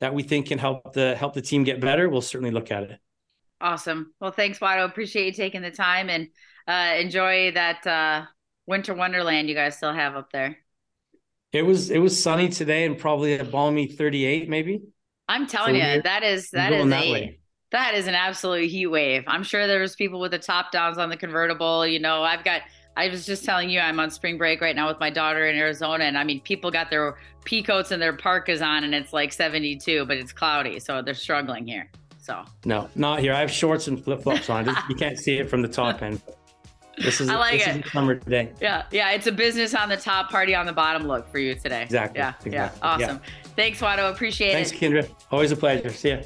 that 0.00 0.14
we 0.14 0.22
think 0.22 0.48
can 0.48 0.58
help 0.58 0.92
the 0.92 1.14
help 1.14 1.34
the 1.34 1.42
team 1.42 1.64
get 1.64 1.80
better, 1.80 2.08
we'll 2.08 2.20
certainly 2.22 2.50
look 2.50 2.70
at 2.70 2.84
it. 2.84 3.00
Awesome. 3.60 4.14
Well, 4.20 4.32
thanks, 4.32 4.58
Watto. 4.58 4.86
Appreciate 4.86 5.26
you 5.26 5.32
taking 5.32 5.60
the 5.60 5.70
time 5.70 6.08
and 6.08 6.28
uh, 6.66 6.96
enjoy 6.98 7.52
that 7.52 7.86
uh, 7.86 8.24
winter 8.66 8.94
wonderland 8.94 9.48
you 9.48 9.54
guys 9.54 9.76
still 9.76 9.92
have 9.92 10.16
up 10.16 10.32
there. 10.32 10.58
It 11.52 11.62
was 11.62 11.90
it 11.90 11.98
was 11.98 12.20
sunny 12.20 12.48
today 12.48 12.84
and 12.84 12.96
probably 12.96 13.36
a 13.36 13.44
balmy 13.44 13.86
38 13.86 14.48
maybe. 14.48 14.82
I'm 15.28 15.46
telling 15.46 15.80
so 15.80 15.86
you, 15.86 16.02
that 16.02 16.22
is 16.22 16.50
that 16.50 16.72
is 16.72 16.88
that 16.88 17.02
a 17.02 17.38
that 17.72 17.94
is 17.94 18.06
an 18.06 18.14
absolute 18.14 18.68
heat 18.68 18.86
wave. 18.86 19.24
I'm 19.26 19.42
sure 19.42 19.66
there's 19.66 19.94
people 19.94 20.20
with 20.20 20.32
the 20.32 20.38
top 20.38 20.72
downs 20.72 20.98
on 20.98 21.08
the 21.08 21.16
convertible. 21.16 21.86
You 21.86 22.00
know, 22.00 22.22
I've 22.22 22.44
got 22.44 22.62
I 22.96 23.08
was 23.08 23.24
just 23.24 23.44
telling 23.44 23.70
you, 23.70 23.80
I'm 23.80 24.00
on 24.00 24.10
spring 24.10 24.36
break 24.36 24.60
right 24.60 24.74
now 24.76 24.88
with 24.88 25.00
my 25.00 25.10
daughter 25.10 25.46
in 25.46 25.56
Arizona, 25.56 26.04
and 26.04 26.18
I 26.18 26.24
mean, 26.24 26.40
people 26.40 26.70
got 26.70 26.90
their 26.90 27.16
pea 27.44 27.62
coats 27.62 27.90
and 27.90 28.02
their 28.02 28.12
parkas 28.12 28.60
on, 28.62 28.84
and 28.84 28.94
it's 28.94 29.12
like 29.12 29.32
72, 29.32 30.04
but 30.06 30.16
it's 30.16 30.32
cloudy, 30.32 30.80
so 30.80 31.00
they're 31.02 31.14
struggling 31.14 31.66
here. 31.66 31.88
So 32.18 32.44
no, 32.64 32.88
not 32.94 33.20
here. 33.20 33.32
I 33.32 33.40
have 33.40 33.50
shorts 33.50 33.88
and 33.88 34.02
flip 34.02 34.22
flops 34.22 34.50
on. 34.50 34.66
you 34.88 34.94
can't 34.94 35.18
see 35.18 35.38
it 35.38 35.48
from 35.48 35.62
the 35.62 35.68
top 35.68 36.02
end. 36.02 36.20
This 36.98 37.20
is 37.20 37.28
I 37.30 37.36
like 37.36 37.64
this 37.64 37.76
it. 37.76 37.86
Is 37.86 37.92
summer 37.92 38.14
today. 38.16 38.52
Yeah, 38.60 38.84
yeah. 38.90 39.10
It's 39.12 39.26
a 39.26 39.32
business 39.32 39.74
on 39.74 39.88
the 39.88 39.96
top, 39.96 40.30
party 40.30 40.54
on 40.54 40.66
the 40.66 40.72
bottom 40.72 41.06
look 41.06 41.30
for 41.30 41.38
you 41.38 41.54
today. 41.54 41.82
Exactly. 41.82 42.18
Yeah, 42.18 42.34
exactly. 42.44 42.52
yeah. 42.52 42.70
Awesome. 42.82 43.16
Yeah. 43.16 43.44
Thanks, 43.56 43.80
Watto. 43.80 44.10
Appreciate 44.10 44.52
Thanks, 44.52 44.70
it. 44.72 44.78
Thanks, 44.78 45.08
Kyndra. 45.08 45.14
Always 45.30 45.52
a 45.52 45.56
pleasure. 45.56 45.90
See 45.90 46.10
ya. 46.10 46.18